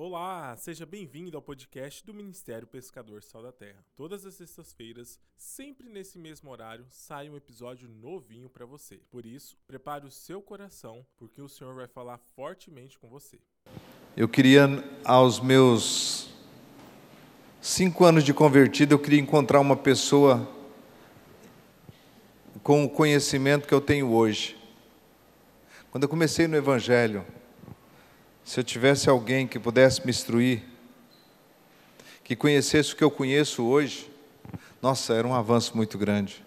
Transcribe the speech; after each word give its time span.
Olá, 0.00 0.56
seja 0.56 0.86
bem-vindo 0.86 1.36
ao 1.36 1.42
podcast 1.42 2.06
do 2.06 2.14
Ministério 2.14 2.68
Pescador 2.68 3.20
Sal 3.20 3.42
da 3.42 3.50
Terra. 3.50 3.84
Todas 3.96 4.24
as 4.24 4.34
sextas-feiras, 4.34 5.18
sempre 5.36 5.88
nesse 5.88 6.20
mesmo 6.20 6.52
horário, 6.52 6.86
sai 6.88 7.28
um 7.28 7.36
episódio 7.36 7.88
novinho 7.88 8.48
para 8.48 8.64
você. 8.64 9.00
Por 9.10 9.26
isso, 9.26 9.58
prepare 9.66 10.06
o 10.06 10.10
seu 10.12 10.40
coração, 10.40 11.04
porque 11.16 11.42
o 11.42 11.48
Senhor 11.48 11.74
vai 11.74 11.88
falar 11.88 12.16
fortemente 12.36 12.96
com 12.96 13.08
você. 13.08 13.40
Eu 14.16 14.28
queria, 14.28 14.68
aos 15.04 15.40
meus 15.40 16.30
cinco 17.60 18.04
anos 18.04 18.22
de 18.22 18.32
convertido, 18.32 18.94
eu 18.94 19.00
queria 19.00 19.18
encontrar 19.18 19.58
uma 19.58 19.76
pessoa 19.76 20.48
com 22.62 22.84
o 22.84 22.88
conhecimento 22.88 23.66
que 23.66 23.74
eu 23.74 23.80
tenho 23.80 24.12
hoje. 24.12 24.56
Quando 25.90 26.04
eu 26.04 26.08
comecei 26.08 26.46
no 26.46 26.56
Evangelho, 26.56 27.26
se 28.48 28.58
eu 28.58 28.64
tivesse 28.64 29.10
alguém 29.10 29.46
que 29.46 29.58
pudesse 29.58 30.02
me 30.06 30.10
instruir, 30.10 30.62
que 32.24 32.34
conhecesse 32.34 32.94
o 32.94 32.96
que 32.96 33.04
eu 33.04 33.10
conheço 33.10 33.62
hoje, 33.62 34.10
nossa, 34.80 35.12
era 35.12 35.28
um 35.28 35.34
avanço 35.34 35.76
muito 35.76 35.98
grande. 35.98 36.42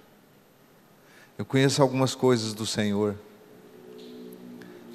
Eu 1.38 1.46
conheço 1.46 1.80
algumas 1.80 2.16
coisas 2.16 2.56
do 2.56 2.66
Senhor, 2.66 3.16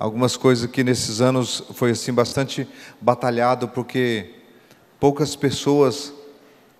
algumas 0.00 0.36
coisas 0.36 0.68
que 0.68 0.82
nesses 0.82 1.20
anos 1.20 1.62
foi 1.74 1.92
assim 1.92 2.12
bastante 2.12 2.66
batalhado, 3.00 3.68
porque 3.68 4.34
poucas 4.98 5.36
pessoas 5.36 6.12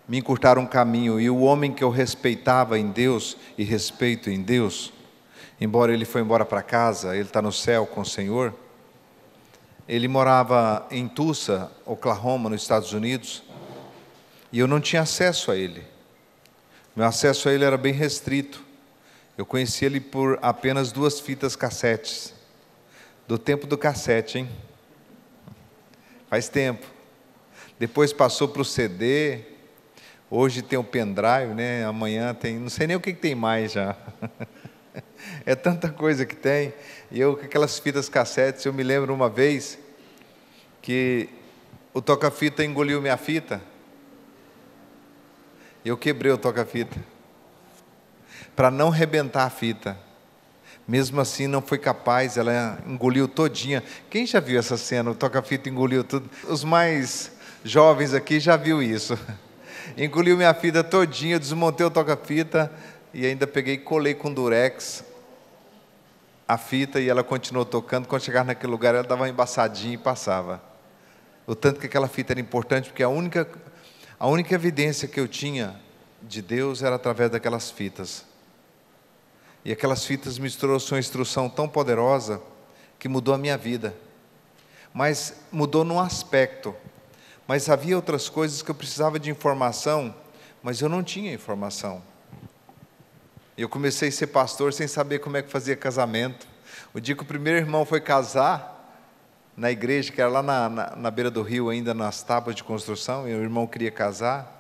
me 0.09 0.18
encurtaram 0.18 0.65
o 0.65 0.68
caminho 0.68 1.20
e 1.20 1.30
o 1.30 1.38
homem 1.38 1.73
que 1.73 1.84
eu 1.84 1.90
respeitava 1.90 2.77
em 2.77 2.90
Deus 2.90 3.37
e 3.56 3.62
respeito 3.62 4.29
em 4.29 4.43
Deus, 4.43 4.93
embora 5.60 5.95
ele 5.95 6.04
foi 6.04 6.20
embora 6.20 6.45
para 6.45 6.65
casa, 6.65 7.15
ele 7.15 7.27
está 7.27 7.40
no 7.40 7.52
céu 7.52 7.87
com 7.87 8.01
o 8.01 8.04
Senhor 8.04 8.52
ele 9.88 10.08
morava 10.08 10.86
em 10.90 11.06
Tulsa, 11.06 11.70
Oklahoma, 11.84 12.50
nos 12.50 12.62
Estados 12.62 12.92
Unidos, 12.92 13.42
e 14.52 14.59
eu 14.59 14.66
não 14.66 14.80
tinha 14.80 15.02
acesso 15.02 15.50
a 15.50 15.56
ele. 15.56 15.84
Meu 16.95 17.06
acesso 17.06 17.48
a 17.48 17.52
ele 17.52 17.65
era 17.65 17.76
bem 17.76 17.93
restrito. 17.93 18.65
Eu 19.37 19.45
conheci 19.45 19.84
ele 19.84 20.01
por 20.01 20.38
apenas 20.40 20.90
duas 20.90 21.20
fitas 21.20 21.54
cassetes. 21.54 22.34
Do 23.28 23.38
tempo 23.38 23.66
do 23.66 23.76
cassete, 23.76 24.38
hein? 24.38 24.48
Faz 26.28 26.48
tempo. 26.48 26.87
Depois 27.78 28.12
passou 28.12 28.48
para 28.48 28.62
o 28.62 28.65
CD. 28.65 29.40
Hoje 30.30 30.62
tem 30.62 30.78
o 30.78 30.84
pendrive, 30.84 31.54
né? 31.54 31.84
Amanhã 31.84 32.32
tem. 32.32 32.56
Não 32.56 32.71
sei 32.71 32.87
nem 32.87 32.96
o 32.96 33.00
que, 33.00 33.12
que 33.12 33.21
tem 33.21 33.34
mais 33.34 33.73
já. 33.73 33.95
É 35.45 35.55
tanta 35.55 35.89
coisa 35.89 36.27
que 36.27 36.35
tem. 36.35 36.73
E 37.11 37.21
eu, 37.21 37.37
com 37.37 37.45
aquelas 37.45 37.79
fitas 37.79 38.09
cassetes, 38.09 38.65
eu 38.65 38.73
me 38.73 38.83
lembro 38.83 39.15
uma 39.15 39.29
vez 39.29 39.79
que 40.83 41.29
o 41.93 42.02
toca-fita 42.02 42.65
engoliu 42.65 43.01
minha 43.01 43.17
fita. 43.17 43.61
Eu 45.85 45.97
quebrei 45.97 46.33
o 46.33 46.39
toca-fita. 46.39 46.97
Para 48.55 48.71
não 48.71 48.91
rebentar 48.91 49.47
a 49.47 49.51
fita. 49.51 49.97
Mesmo 50.87 51.21
assim, 51.21 51.47
não 51.47 51.61
foi 51.61 51.79
capaz, 51.79 52.37
ela 52.37 52.79
engoliu 52.87 53.27
todinha. 53.27 53.83
Quem 54.09 54.27
já 54.27 54.41
viu 54.41 54.59
essa 54.59 54.77
cena? 54.77 55.11
O 55.11 55.15
toca-fita 55.15 55.69
engoliu 55.69 56.05
tudo. 56.05 56.29
Os 56.45 56.63
mais 56.63 57.33
jovens 57.65 58.15
aqui 58.15 58.39
já 58.39 58.57
viu 58.57 58.83
isso. 58.83 59.19
Engoliu 59.97 60.37
minha 60.37 60.52
fita 60.52 60.83
todinha, 60.83 61.39
desmontei 61.39 61.87
o 61.87 61.91
toca-fita 61.91 62.71
e 63.16 63.24
ainda 63.24 63.46
peguei 63.46 63.76
e 63.76 63.78
colei 63.78 64.12
com 64.12 64.31
durex 64.31 65.03
a 66.47 66.59
fita 66.59 67.00
e 67.00 67.09
ela 67.09 67.25
continuou 67.25 67.64
tocando. 67.64 68.06
Quando 68.06 68.20
chegava 68.20 68.48
naquele 68.48 68.70
lugar, 68.70 68.94
ela 68.94 69.03
dava 69.03 69.22
uma 69.22 69.28
embaçadinha 69.31 69.94
e 69.94 69.97
passava. 69.97 70.62
O 71.47 71.54
tanto 71.54 71.81
que 71.81 71.87
aquela 71.87 72.09
fita 72.09 72.34
era 72.34 72.41
importante, 72.41 72.91
porque 72.91 73.03
a 73.03 73.09
única, 73.09 73.48
a 74.20 74.26
única 74.26 74.54
evidência 74.54 75.09
que 75.09 75.19
eu 75.19 75.26
tinha 75.26 75.81
de 76.22 76.42
Deus 76.42 76.82
era 76.82 76.97
através 76.97 77.31
daquelas 77.31 77.70
fitas. 77.70 78.26
E 79.65 79.72
aquelas 79.72 80.05
fitas 80.05 80.38
me 80.38 80.50
trouxeram 80.50 80.97
uma 80.97 81.00
instrução 81.00 81.49
tão 81.49 81.66
poderosa 81.66 82.43
que 82.99 83.09
mudou 83.09 83.32
a 83.32 83.38
minha 83.38 83.56
vida. 83.56 83.97
Mas 84.93 85.41
mudou 85.50 85.84
num 85.84 85.99
aspecto. 85.99 86.76
Mas 87.49 87.71
havia 87.71 87.97
outras 87.97 88.28
coisas 88.28 88.60
que 88.60 88.71
eu 88.71 88.75
precisava 88.75 89.19
de 89.19 89.31
informação, 89.31 90.15
mas 90.62 90.82
eu 90.82 90.88
não 90.91 91.03
tinha 91.03 91.32
informação. 91.32 92.03
Eu 93.56 93.69
comecei 93.69 94.11
a 94.11 94.12
ser 94.12 94.27
pastor 94.27 94.72
sem 94.72 94.87
saber 94.87 95.21
como 95.21 95.37
é 95.37 95.43
que 95.43 95.50
fazia 95.50 95.75
casamento. 95.75 96.47
O 96.93 97.00
dia 97.00 97.15
que 97.15 97.22
o 97.22 97.27
primeiro 97.27 97.59
irmão 97.59 97.87
foi 97.87 98.00
casar, 98.00 98.75
na 99.56 99.71
igreja, 99.71 100.12
que 100.12 100.21
era 100.21 100.28
lá 100.28 100.43
na, 100.43 100.69
na, 100.69 100.97
na 100.97 101.11
beira 101.11 101.31
do 101.31 101.41
rio, 101.41 101.71
ainda 101.71 101.94
nas 101.94 102.22
tábuas 102.22 102.55
de 102.55 102.62
construção, 102.62 103.27
e 103.27 103.34
o 103.34 103.43
irmão 103.43 103.67
queria 103.67 103.91
casar, 103.91 104.53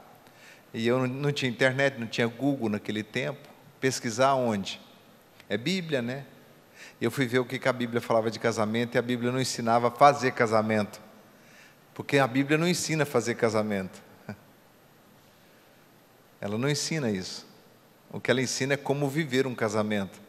e 0.72 0.86
eu 0.86 1.00
não, 1.00 1.06
não 1.06 1.32
tinha 1.32 1.50
internet, 1.50 1.98
não 1.98 2.06
tinha 2.06 2.26
Google 2.26 2.70
naquele 2.70 3.02
tempo. 3.02 3.48
Pesquisar 3.78 4.34
onde? 4.34 4.80
É 5.48 5.56
Bíblia, 5.58 6.00
né? 6.00 6.24
Eu 6.98 7.10
fui 7.10 7.26
ver 7.26 7.40
o 7.40 7.44
que, 7.44 7.58
que 7.58 7.68
a 7.68 7.72
Bíblia 7.72 8.00
falava 8.00 8.30
de 8.30 8.38
casamento, 8.38 8.94
e 8.94 8.98
a 8.98 9.02
Bíblia 9.02 9.30
não 9.30 9.40
ensinava 9.40 9.88
a 9.88 9.90
fazer 9.90 10.32
casamento. 10.32 11.00
Porque 11.92 12.18
a 12.18 12.26
Bíblia 12.26 12.56
não 12.56 12.66
ensina 12.66 13.02
a 13.02 13.06
fazer 13.06 13.34
casamento. 13.34 14.02
Ela 16.40 16.56
não 16.56 16.68
ensina 16.68 17.10
isso. 17.10 17.46
O 18.12 18.20
que 18.20 18.30
ela 18.30 18.40
ensina 18.40 18.74
é 18.74 18.76
como 18.76 19.08
viver 19.08 19.46
um 19.46 19.54
casamento. 19.54 20.20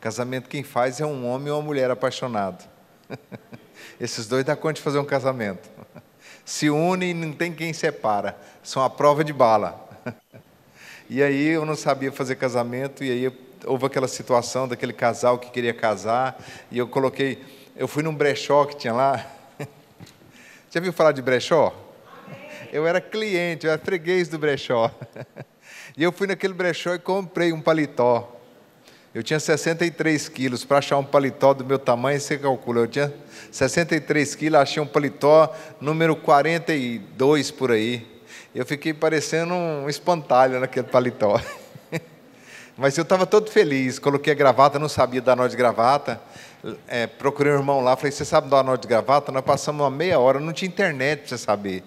Casamento 0.00 0.48
quem 0.48 0.62
faz 0.62 1.00
é 1.00 1.06
um 1.06 1.26
homem 1.26 1.52
ou 1.52 1.58
uma 1.58 1.66
mulher 1.66 1.90
apaixonado. 1.90 2.68
Esses 4.00 4.26
dois 4.26 4.44
dá 4.44 4.54
conta 4.54 4.74
de 4.74 4.82
fazer 4.82 4.98
um 4.98 5.04
casamento. 5.04 5.68
Se 6.44 6.70
unem 6.70 7.10
e 7.10 7.14
não 7.14 7.32
tem 7.32 7.52
quem 7.52 7.72
separa. 7.72 8.36
São 8.62 8.82
a 8.82 8.90
prova 8.90 9.24
de 9.24 9.32
bala. 9.32 9.86
E 11.10 11.22
aí 11.22 11.46
eu 11.48 11.64
não 11.64 11.74
sabia 11.74 12.12
fazer 12.12 12.36
casamento, 12.36 13.02
e 13.02 13.10
aí 13.10 13.32
houve 13.64 13.86
aquela 13.86 14.06
situação 14.06 14.68
daquele 14.68 14.92
casal 14.92 15.38
que 15.38 15.50
queria 15.50 15.72
casar, 15.72 16.38
e 16.70 16.76
eu 16.76 16.86
coloquei, 16.86 17.42
eu 17.74 17.88
fui 17.88 18.02
num 18.02 18.14
brechó 18.14 18.66
que 18.66 18.76
tinha 18.76 18.92
lá. 18.92 19.26
Já 20.70 20.80
viu 20.80 20.92
falar 20.92 21.12
de 21.12 21.22
brechó? 21.22 21.74
Eu 22.70 22.86
era 22.86 23.00
cliente, 23.00 23.64
eu 23.64 23.72
era 23.72 23.80
freguês 23.80 24.28
do 24.28 24.38
brechó. 24.38 24.90
E 25.96 26.02
eu 26.02 26.12
fui 26.12 26.26
naquele 26.26 26.54
brechó 26.54 26.94
e 26.94 26.98
comprei 26.98 27.52
um 27.52 27.60
paletó. 27.60 28.34
Eu 29.14 29.22
tinha 29.22 29.40
63 29.40 30.28
quilos. 30.28 30.64
Para 30.64 30.78
achar 30.78 30.98
um 30.98 31.04
paletó 31.04 31.54
do 31.54 31.64
meu 31.64 31.78
tamanho, 31.78 32.20
você 32.20 32.38
calcula. 32.38 32.80
Eu 32.80 32.86
tinha 32.86 33.12
63 33.50 34.34
quilos, 34.34 34.60
achei 34.60 34.82
um 34.82 34.86
paletó 34.86 35.54
número 35.80 36.14
42 36.14 37.50
por 37.50 37.72
aí. 37.72 38.06
Eu 38.54 38.66
fiquei 38.66 38.92
parecendo 38.92 39.54
um 39.54 39.88
espantalho 39.88 40.60
naquele 40.60 40.86
paletó. 40.86 41.40
Mas 42.76 42.96
eu 42.96 43.02
estava 43.02 43.26
todo 43.26 43.50
feliz. 43.50 43.98
Coloquei 43.98 44.32
a 44.32 44.36
gravata, 44.36 44.78
não 44.78 44.88
sabia 44.88 45.20
dar 45.20 45.36
nó 45.36 45.46
de 45.46 45.56
gravata. 45.56 46.20
É, 46.86 47.06
procurei 47.06 47.52
um 47.52 47.56
irmão 47.56 47.80
lá, 47.80 47.96
falei: 47.96 48.12
Você 48.12 48.24
sabe 48.24 48.48
dar 48.48 48.62
nó 48.62 48.76
de 48.76 48.86
gravata? 48.86 49.32
Nós 49.32 49.44
passamos 49.44 49.82
uma 49.82 49.90
meia 49.90 50.18
hora, 50.18 50.38
não 50.38 50.52
tinha 50.52 50.68
internet 50.68 51.20
para 51.20 51.28
você 51.28 51.38
saber. 51.38 51.82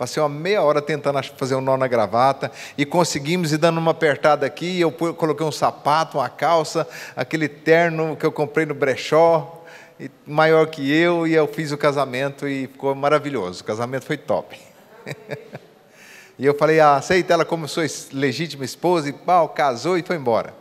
Passei 0.00 0.22
uma 0.22 0.30
meia 0.30 0.62
hora 0.62 0.80
tentando 0.80 1.22
fazer 1.36 1.54
um 1.56 1.60
nó 1.60 1.76
na 1.76 1.86
gravata 1.86 2.50
e 2.78 2.86
conseguimos, 2.86 3.52
e 3.52 3.58
dando 3.58 3.76
uma 3.76 3.90
apertada 3.90 4.46
aqui, 4.46 4.80
eu 4.80 4.90
coloquei 4.90 5.44
um 5.44 5.52
sapato, 5.52 6.16
uma 6.16 6.28
calça, 6.30 6.88
aquele 7.14 7.46
terno 7.46 8.16
que 8.16 8.24
eu 8.24 8.32
comprei 8.32 8.64
no 8.64 8.72
brechó, 8.72 9.62
maior 10.26 10.68
que 10.68 10.90
eu, 10.90 11.26
e 11.26 11.34
eu 11.34 11.46
fiz 11.46 11.70
o 11.70 11.76
casamento 11.76 12.48
e 12.48 12.66
ficou 12.66 12.94
maravilhoso. 12.94 13.60
O 13.60 13.64
casamento 13.64 14.06
foi 14.06 14.16
top. 14.16 14.58
e 16.38 16.46
eu 16.46 16.54
falei, 16.54 16.80
ah, 16.80 16.94
aceita 16.94 17.34
ela 17.34 17.44
como 17.44 17.68
sua 17.68 17.84
legítima 18.10 18.64
esposa, 18.64 19.10
e 19.10 19.12
pau, 19.12 19.50
casou 19.50 19.98
e 19.98 20.02
foi 20.02 20.16
embora. 20.16 20.54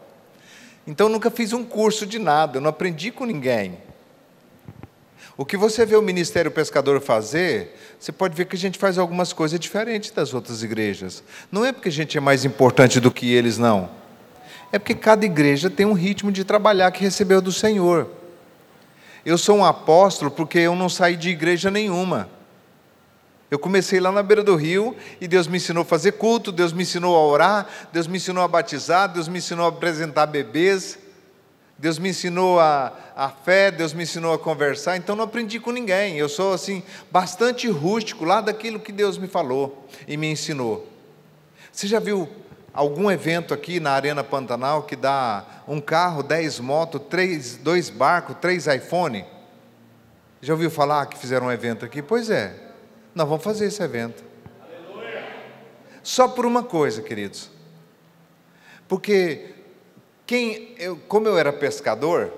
Então 0.86 1.08
nunca 1.08 1.32
fiz 1.32 1.54
um 1.54 1.64
curso 1.64 2.06
de 2.06 2.20
nada, 2.20 2.58
eu 2.58 2.62
não 2.62 2.72
aprendi 2.72 3.10
com 3.10 3.24
ninguém. 3.24 3.78
O 5.40 5.46
que 5.46 5.56
você 5.56 5.86
vê 5.86 5.96
o 5.96 6.02
Ministério 6.02 6.52
Pescador 6.52 7.00
fazer, 7.00 7.74
você 7.98 8.12
pode 8.12 8.36
ver 8.36 8.44
que 8.44 8.58
a 8.58 8.60
gente 8.60 8.78
faz 8.78 8.98
algumas 8.98 9.32
coisas 9.32 9.58
diferentes 9.58 10.12
das 10.12 10.34
outras 10.34 10.64
igrejas. 10.64 11.24
Não 11.50 11.64
é 11.64 11.72
porque 11.72 11.88
a 11.88 11.92
gente 11.94 12.18
é 12.18 12.20
mais 12.20 12.44
importante 12.44 13.00
do 13.00 13.10
que 13.10 13.32
eles, 13.32 13.58
não. 13.58 13.90
É 14.70 14.78
porque 14.78 14.94
cada 14.94 15.26
igreja 15.26 15.70
tem 15.70 15.86
um 15.86 15.94
ritmo 15.94 16.30
de 16.30 16.44
trabalhar 16.44 16.92
que 16.92 17.02
recebeu 17.02 17.42
do 17.42 17.54
Senhor. 17.54 18.10
Eu 19.26 19.38
sou 19.38 19.56
um 19.56 19.64
apóstolo 19.64 20.30
porque 20.30 20.60
eu 20.60 20.76
não 20.76 20.90
saí 20.90 21.16
de 21.16 21.30
igreja 21.30 21.72
nenhuma. 21.72 22.30
Eu 23.50 23.58
comecei 23.58 24.02
lá 24.02 24.12
na 24.12 24.22
beira 24.22 24.44
do 24.44 24.58
rio 24.58 24.94
e 25.22 25.28
Deus 25.28 25.48
me 25.48 25.56
ensinou 25.56 25.84
a 25.84 25.86
fazer 25.86 26.12
culto, 26.12 26.52
Deus 26.52 26.74
me 26.74 26.84
ensinou 26.84 27.16
a 27.16 27.26
orar, 27.26 27.66
Deus 27.94 28.08
me 28.08 28.18
ensinou 28.18 28.44
a 28.44 28.48
batizar, 28.50 29.08
Deus 29.08 29.30
me 29.30 29.38
ensinou 29.38 29.68
a 29.68 29.70
apresentar 29.70 30.26
bebês. 30.26 31.00
Deus 31.80 31.98
me 31.98 32.10
ensinou 32.10 32.60
a, 32.60 32.94
a 33.16 33.30
fé, 33.30 33.72
Deus 33.72 33.94
me 33.94 34.04
ensinou 34.04 34.34
a 34.34 34.38
conversar, 34.38 34.98
então 34.98 35.16
não 35.16 35.24
aprendi 35.24 35.62
com 35.62 35.72
ninguém. 35.72 36.18
Eu 36.18 36.28
sou 36.28 36.54
assim, 36.54 36.84
bastante 37.10 37.70
rústico 37.70 38.26
lá 38.26 38.42
daquilo 38.42 38.82
que 38.82 38.92
Deus 38.92 39.18
me 39.18 39.30
falou 39.30 39.88
e 40.06 40.18
me 40.18 40.30
ensinou. 40.30 40.86
Você 41.72 41.88
já 41.88 41.98
viu 41.98 42.28
algum 42.74 43.10
evento 43.10 43.54
aqui 43.54 43.80
na 43.80 43.92
Arena 43.92 44.26
Pantanal 44.26 44.84
que 44.84 44.96
dá 44.96 45.46
um 45.66 45.80
carro, 45.80 46.22
dez 46.22 46.60
motos, 46.60 47.02
três, 47.10 47.56
dois 47.56 47.90
barcos, 47.90 48.36
três 48.42 48.68
iPhone? 48.68 49.26
Já 50.42 50.54
ouviu 50.54 50.70
falar 50.70 51.06
que 51.06 51.18
fizeram 51.18 51.48
um 51.48 51.52
evento 51.52 51.86
aqui? 51.86 52.02
Pois 52.02 52.30
é. 52.30 52.54
Nós 53.16 53.28
vamos 53.28 53.44
fazer 53.44 53.68
esse 53.68 53.82
evento. 53.82 54.22
Só 56.04 56.28
por 56.28 56.46
uma 56.46 56.64
coisa, 56.64 57.02
queridos. 57.02 57.50
Porque 58.86 59.59
quem 60.30 60.76
eu, 60.78 60.96
como 61.08 61.28
eu 61.28 61.40
era 61.40 61.52
pescador, 61.52 62.32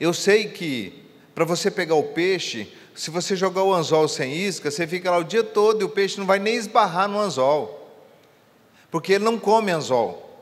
eu 0.00 0.12
sei 0.12 0.48
que 0.48 1.04
para 1.32 1.44
você 1.44 1.70
pegar 1.70 1.94
o 1.94 2.02
peixe, 2.02 2.74
se 2.96 3.12
você 3.12 3.36
jogar 3.36 3.62
o 3.62 3.72
anzol 3.72 4.08
sem 4.08 4.34
isca, 4.34 4.68
você 4.68 4.84
fica 4.84 5.08
lá 5.08 5.18
o 5.18 5.22
dia 5.22 5.44
todo 5.44 5.82
e 5.82 5.84
o 5.84 5.88
peixe 5.88 6.18
não 6.18 6.26
vai 6.26 6.40
nem 6.40 6.56
esbarrar 6.56 7.08
no 7.08 7.20
anzol. 7.20 7.88
Porque 8.90 9.12
ele 9.12 9.24
não 9.24 9.38
come 9.38 9.70
anzol. 9.70 10.36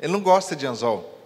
Ele 0.00 0.10
não 0.10 0.22
gosta 0.22 0.56
de 0.56 0.66
anzol. 0.66 1.20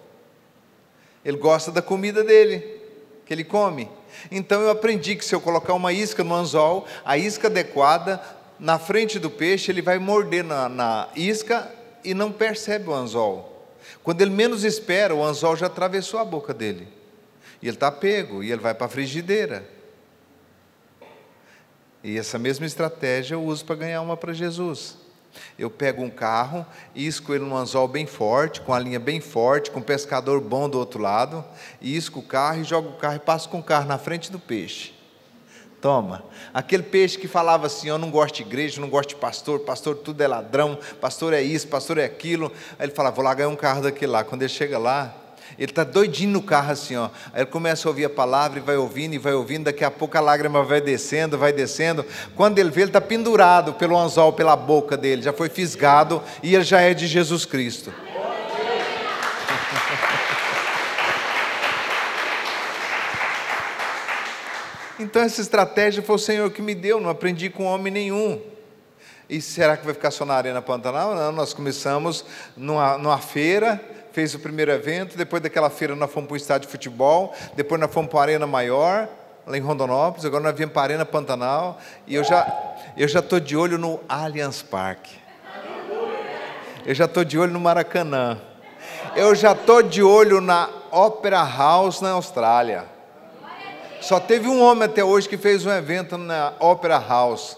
Ele 1.25 1.37
gosta 1.37 1.71
da 1.71 1.81
comida 1.81 2.25
dele, 2.25 2.83
que 3.25 3.33
ele 3.33 3.45
come. 3.45 3.89
Então 4.29 4.61
eu 4.61 4.71
aprendi 4.71 5.15
que 5.15 5.25
se 5.25 5.37
eu 5.37 5.41
colocar 5.41 5.75
uma 5.75 5.93
isca 5.93 6.25
no 6.25 6.35
anzol, 6.35 6.85
a 7.05 7.17
isca 7.17 7.47
adequada, 7.47 8.21
na 8.59 8.77
frente 8.77 9.21
do 9.21 9.31
peixe, 9.31 9.71
ele 9.71 9.83
vai 9.83 10.01
morder 10.01 10.43
na, 10.43 10.69
na 10.69 11.09
isca 11.15 11.73
e 12.03 12.13
não 12.13 12.33
percebe 12.33 12.89
o 12.89 12.93
anzol. 12.93 13.58
Quando 14.03 14.21
ele 14.21 14.31
menos 14.31 14.65
espera, 14.65 15.15
o 15.15 15.25
anzol 15.25 15.57
já 15.57 15.67
atravessou 15.67 16.19
a 16.21 16.25
boca 16.25 16.55
dele. 16.55 16.89
E 17.61 17.67
ele 17.67 17.77
está 17.77 17.91
pego, 17.91 18.43
e 18.43 18.51
ele 18.51 18.61
vai 18.61 18.75
para 18.75 18.87
a 18.87 18.89
frigideira. 18.89 19.69
E 22.03 22.17
essa 22.17 22.39
mesma 22.39 22.67
estratégia 22.67 23.35
eu 23.35 23.43
uso 23.43 23.65
para 23.65 23.77
ganhar 23.77 24.01
uma 24.01 24.17
para 24.17 24.33
Jesus. 24.33 24.97
Eu 25.59 25.71
pego 25.71 26.03
um 26.03 26.11
carro, 26.11 26.67
isco 26.95 27.35
ele 27.35 27.45
num 27.45 27.57
anzol 27.57 27.87
bem 27.87 28.07
forte, 28.07 28.61
com 28.61 28.73
a 28.73 28.79
linha 28.79 28.99
bem 28.99 29.21
forte, 29.21 29.71
com 29.71 29.81
um 29.81 29.83
pescador 29.83 30.41
bom 30.41 30.69
do 30.69 30.79
outro 30.79 31.01
lado, 31.01 31.45
isco 31.81 32.21
o 32.21 32.23
carro 32.23 32.61
e 32.61 32.65
jogo 32.65 32.91
o 32.91 32.97
carro 32.97 33.17
e 33.17 33.21
passo 33.21 33.49
com 33.49 33.59
o 33.59 33.63
carro 33.63 33.87
na 33.87 33.99
frente 33.99 34.33
do 34.33 34.39
peixe. 34.39 34.98
Toma. 35.81 36.25
Aquele 36.53 36.83
peixe 36.83 37.17
que 37.17 37.29
falava 37.29 37.67
assim: 37.67 37.89
Eu 37.89 37.99
não 37.99 38.11
gosto 38.11 38.37
de 38.37 38.43
igreja, 38.43 38.81
não 38.81 38.89
gosto 38.89 39.11
de 39.11 39.17
pastor, 39.17 39.61
pastor 39.61 39.97
tudo 39.97 40.21
é 40.23 40.27
ladrão, 40.27 40.77
pastor 41.01 41.33
é 41.33 41.41
isso, 41.41 41.69
pastor 41.69 41.99
é 41.99 42.05
aquilo. 42.05 42.51
Aí 42.79 42.87
ele 42.87 42.95
fala: 42.95 43.11
Vou 43.11 43.25
lá 43.25 43.33
ganhar 43.33 43.49
um 43.49 43.57
carro 43.57 43.83
daquele 43.83 44.11
lá. 44.11 44.25
Quando 44.25 44.43
ele 44.43 44.49
chega 44.49 44.77
lá, 44.77 45.15
ele 45.57 45.71
está 45.71 45.85
doidinho 45.85 46.33
no 46.33 46.43
carro 46.43 46.73
assim, 46.73 46.97
ó. 46.97 47.11
Aí 47.33 47.43
ele 47.43 47.47
começa 47.47 47.87
a 47.87 47.91
ouvir 47.91 48.07
a 48.07 48.11
palavra 48.11 48.59
e 48.59 48.63
vai 48.63 48.77
ouvindo 48.77 49.15
e 49.15 49.19
vai 49.19 49.35
ouvindo. 49.35 49.65
Daqui 49.65 49.85
a 49.85 49.91
pouco 49.91 50.19
a 50.19 50.21
lágrima 50.21 50.65
vai 50.65 50.81
descendo, 50.81 51.39
vai 51.39 51.53
descendo. 51.53 52.05
Quando 52.35 52.59
ele 52.59 52.71
vê, 52.71 52.83
ele 52.83 52.91
está 52.91 53.01
pendurado 53.01 53.75
pelo 53.75 53.97
anzol, 53.97 54.33
pela 54.33 54.57
boca 54.57 54.97
dele, 54.97 55.23
já 55.23 55.33
foi 55.33 55.49
fisgado 55.49 56.21
e 56.43 56.57
ele 56.57 56.65
já 56.65 56.81
é 56.81 56.93
de 56.93 57.07
Jesus 57.07 57.45
Cristo. 57.45 57.93
Então 64.99 65.23
essa 65.23 65.41
estratégia 65.41 66.03
foi 66.03 66.17
o 66.17 66.19
Senhor 66.19 66.51
que 66.51 66.61
me 66.61 66.75
deu, 66.75 67.01
não 67.01 67.09
aprendi 67.09 67.49
com 67.49 67.65
homem 67.65 67.93
nenhum. 67.93 68.41
E 69.29 69.41
será 69.41 69.77
que 69.77 69.85
vai 69.85 69.95
ficar 69.95 70.11
só 70.11 70.25
na 70.25 70.35
Arena 70.35 70.61
Pantanal? 70.61 71.15
Não, 71.15 71.31
nós 71.31 71.53
começamos 71.53 72.25
numa, 72.57 72.99
numa 72.99 73.19
feira, 73.19 73.81
fez 74.11 74.35
o 74.35 74.39
primeiro 74.39 74.73
evento, 74.73 75.17
depois 75.17 75.43
daquela 75.43 75.71
feira 75.71 75.95
nós 75.95 76.11
fomos 76.11 76.27
para 76.27 76.35
o 76.35 76.37
estádio 76.37 76.67
de 76.67 76.73
futebol, 76.73 77.35
depois 77.55 77.81
nós 77.81 77.93
fomos 77.93 78.11
para 78.11 78.21
a 78.21 78.23
Arena 78.23 78.47
Maior, 78.47 79.09
lá 79.47 79.57
em 79.57 79.61
Rondonópolis, 79.61 80.25
agora 80.25 80.43
nós 80.43 80.57
viemos 80.57 80.73
para 80.73 80.83
a 80.83 80.85
Arena 80.85 81.05
Pantanal, 81.05 81.79
e 82.07 82.15
eu 82.15 82.25
já 82.25 82.75
eu 82.97 83.07
já 83.07 83.21
estou 83.21 83.39
de 83.39 83.57
olho 83.57 83.79
no 83.79 84.01
Allianz 84.09 84.61
Parque. 84.61 85.17
Eu 86.85 86.95
já 86.95 87.05
estou 87.05 87.23
de 87.23 87.39
olho 87.39 87.53
no 87.53 87.61
Maracanã. 87.61 88.41
Eu 89.15 89.35
já 89.35 89.53
estou 89.53 89.83
de 89.83 90.03
olho 90.03 90.41
na 90.41 90.69
Opera 90.91 91.45
House 91.45 92.01
na 92.01 92.11
Austrália. 92.11 92.98
Só 94.01 94.21
teve 94.21 94.49
um 94.49 94.61
homem 94.61 94.85
até 94.85 95.03
hoje 95.03 95.29
que 95.29 95.37
fez 95.37 95.67
um 95.67 95.71
evento 95.71 96.17
na 96.17 96.55
Opera 96.61 96.99
House. 96.99 97.57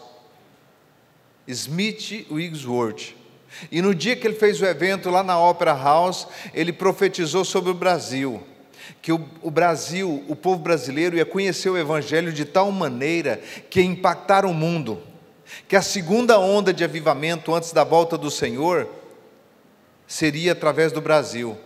Smith 1.46 2.26
Wiggsworth. 2.30 3.14
E 3.70 3.82
no 3.82 3.94
dia 3.94 4.16
que 4.16 4.26
ele 4.26 4.36
fez 4.36 4.60
o 4.60 4.64
evento 4.64 5.10
lá 5.10 5.22
na 5.22 5.38
Opera 5.38 5.74
House, 5.74 6.26
ele 6.54 6.72
profetizou 6.72 7.44
sobre 7.44 7.70
o 7.70 7.74
Brasil. 7.74 8.42
Que 9.02 9.12
o, 9.12 9.28
o 9.42 9.50
Brasil, 9.50 10.24
o 10.28 10.36
povo 10.36 10.60
brasileiro, 10.60 11.16
ia 11.16 11.26
conhecer 11.26 11.68
o 11.68 11.76
Evangelho 11.76 12.32
de 12.32 12.44
tal 12.44 12.70
maneira 12.70 13.40
que 13.68 13.80
ia 13.80 13.86
impactar 13.86 14.46
o 14.46 14.54
mundo. 14.54 15.02
Que 15.68 15.76
a 15.76 15.82
segunda 15.82 16.38
onda 16.38 16.72
de 16.72 16.84
avivamento 16.84 17.54
antes 17.54 17.72
da 17.72 17.84
volta 17.84 18.16
do 18.16 18.30
Senhor 18.30 18.88
seria 20.06 20.52
através 20.52 20.92
do 20.92 21.00
Brasil. 21.00 21.56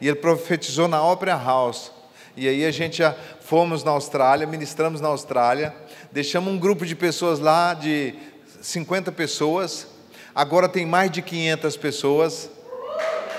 E 0.00 0.08
ele 0.08 0.16
profetizou 0.16 0.88
na 0.88 1.04
Opera 1.04 1.36
House. 1.36 1.92
E 2.36 2.48
aí 2.48 2.64
a 2.64 2.70
gente 2.70 2.98
já 2.98 3.14
fomos 3.40 3.84
na 3.84 3.90
Austrália, 3.90 4.46
ministramos 4.46 5.00
na 5.00 5.08
Austrália, 5.08 5.74
deixamos 6.10 6.52
um 6.52 6.58
grupo 6.58 6.86
de 6.86 6.96
pessoas 6.96 7.38
lá, 7.38 7.74
de 7.74 8.14
50 8.62 9.12
pessoas, 9.12 9.86
agora 10.34 10.68
tem 10.68 10.86
mais 10.86 11.10
de 11.10 11.20
500 11.20 11.76
pessoas, 11.76 12.50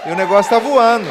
e 0.05 0.11
o 0.11 0.15
negócio 0.15 0.55
está 0.55 0.59
voando. 0.59 1.09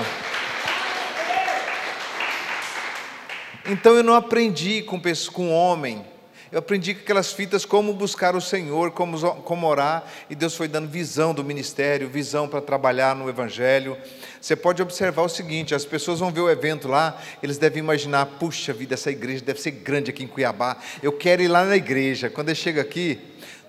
Então 3.67 3.95
eu 3.95 4.03
não 4.03 4.15
aprendi 4.15 4.83
com, 4.83 5.01
com 5.33 5.51
homem, 5.51 6.05
eu 6.53 6.59
aprendi 6.59 6.93
com 6.95 7.01
aquelas 7.01 7.33
fitas 7.33 7.65
como 7.65 7.95
buscar 7.95 8.37
o 8.37 8.41
Senhor, 8.41 8.91
como, 8.91 9.19
como 9.41 9.67
orar, 9.67 10.05
e 10.29 10.35
Deus 10.35 10.55
foi 10.55 10.69
dando 10.69 10.87
visão 10.87 11.33
do 11.33 11.43
ministério, 11.43 12.11
visão 12.11 12.47
para 12.47 12.61
trabalhar 12.61 13.17
no 13.17 13.27
Evangelho. 13.27 13.97
Você 14.39 14.55
pode 14.55 14.83
observar 14.83 15.23
o 15.23 15.31
seguinte: 15.31 15.75
as 15.75 15.87
pessoas 15.87 16.21
vão 16.21 16.31
ver 16.31 16.43
o 16.43 16.51
evento 16.51 16.89
lá, 16.89 17.19
eles 17.43 17.57
devem 17.57 17.79
imaginar, 17.79 18.27
puxa 18.39 18.71
vida, 18.75 18.93
essa 18.93 19.11
igreja 19.11 19.43
deve 19.43 19.63
ser 19.63 19.71
grande 19.71 20.11
aqui 20.11 20.25
em 20.25 20.27
Cuiabá, 20.27 20.77
eu 21.03 21.13
quero 21.13 21.41
ir 21.41 21.49
lá 21.49 21.65
na 21.65 21.75
igreja. 21.77 22.29
Quando 22.29 22.51
ele 22.51 22.57
chega 22.57 22.83
aqui, 22.83 23.19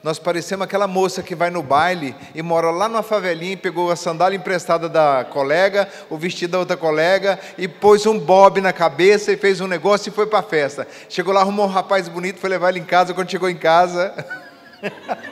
nós 0.04 0.20
parecemos 0.20 0.66
aquela 0.66 0.86
moça 0.86 1.24
que 1.24 1.34
vai 1.34 1.50
no 1.50 1.64
baile 1.64 2.14
e 2.36 2.42
mora 2.42 2.70
lá 2.70 2.90
numa 2.90 3.02
favelinha 3.02 3.54
e 3.54 3.58
pegou 3.58 3.90
a 3.90 3.96
sandália 3.96 4.36
emprestada 4.36 4.90
da 4.90 5.24
colega, 5.24 5.88
o 6.10 6.18
vestido 6.18 6.52
da 6.52 6.60
outra 6.60 6.76
colega 6.76 7.40
e 7.58 7.70
pôs 7.70 8.06
um 8.06 8.20
bob 8.20 8.60
na 8.60 8.74
cabeça 8.74 9.32
e 9.32 9.38
fez 9.38 9.62
um 9.62 9.68
negócio 9.68 10.10
e 10.10 10.14
foi 10.14 10.28
para 10.28 10.40
a 10.40 10.44
festa. 10.44 10.86
Chegou 11.08 11.34
lá, 11.34 11.40
arrumou 11.40 11.66
um 11.66 11.70
rapaz 11.70 12.10
bonito, 12.10 12.38
foi 12.38 12.50
levar 12.50 12.70
ele 12.70 12.80
em 12.80 12.84
casa. 12.84 13.14
Quando 13.14 13.32
chegou 13.32 13.50
em 13.50 13.56
casa, 13.56 14.14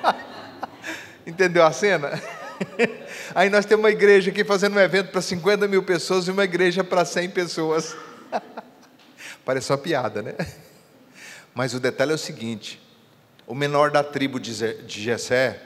entendeu 1.27 1.65
a 1.65 1.71
cena? 1.73 2.11
Aí 3.35 3.49
nós 3.49 3.65
temos 3.65 3.83
uma 3.83 3.91
igreja 3.91 4.31
aqui 4.31 4.45
fazendo 4.45 4.77
um 4.77 4.79
evento 4.79 5.11
para 5.11 5.21
50 5.21 5.67
mil 5.67 5.83
pessoas 5.83 6.29
e 6.29 6.31
uma 6.31 6.45
igreja 6.45 6.81
para 6.81 7.03
100 7.03 7.29
pessoas. 7.31 7.93
Parece 9.43 9.69
uma 9.69 9.77
piada, 9.77 10.21
né? 10.21 10.33
Mas 11.53 11.73
o 11.73 11.79
detalhe 11.79 12.11
é 12.13 12.15
o 12.15 12.17
seguinte: 12.17 12.81
o 13.51 13.53
menor 13.53 13.91
da 13.91 14.01
tribo 14.01 14.39
de 14.39 14.53
Jessé 14.87 15.59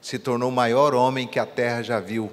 se 0.00 0.20
tornou 0.20 0.50
o 0.50 0.52
maior 0.52 0.94
homem 0.94 1.26
que 1.26 1.40
a 1.40 1.44
terra 1.44 1.82
já 1.82 1.98
viu. 1.98 2.30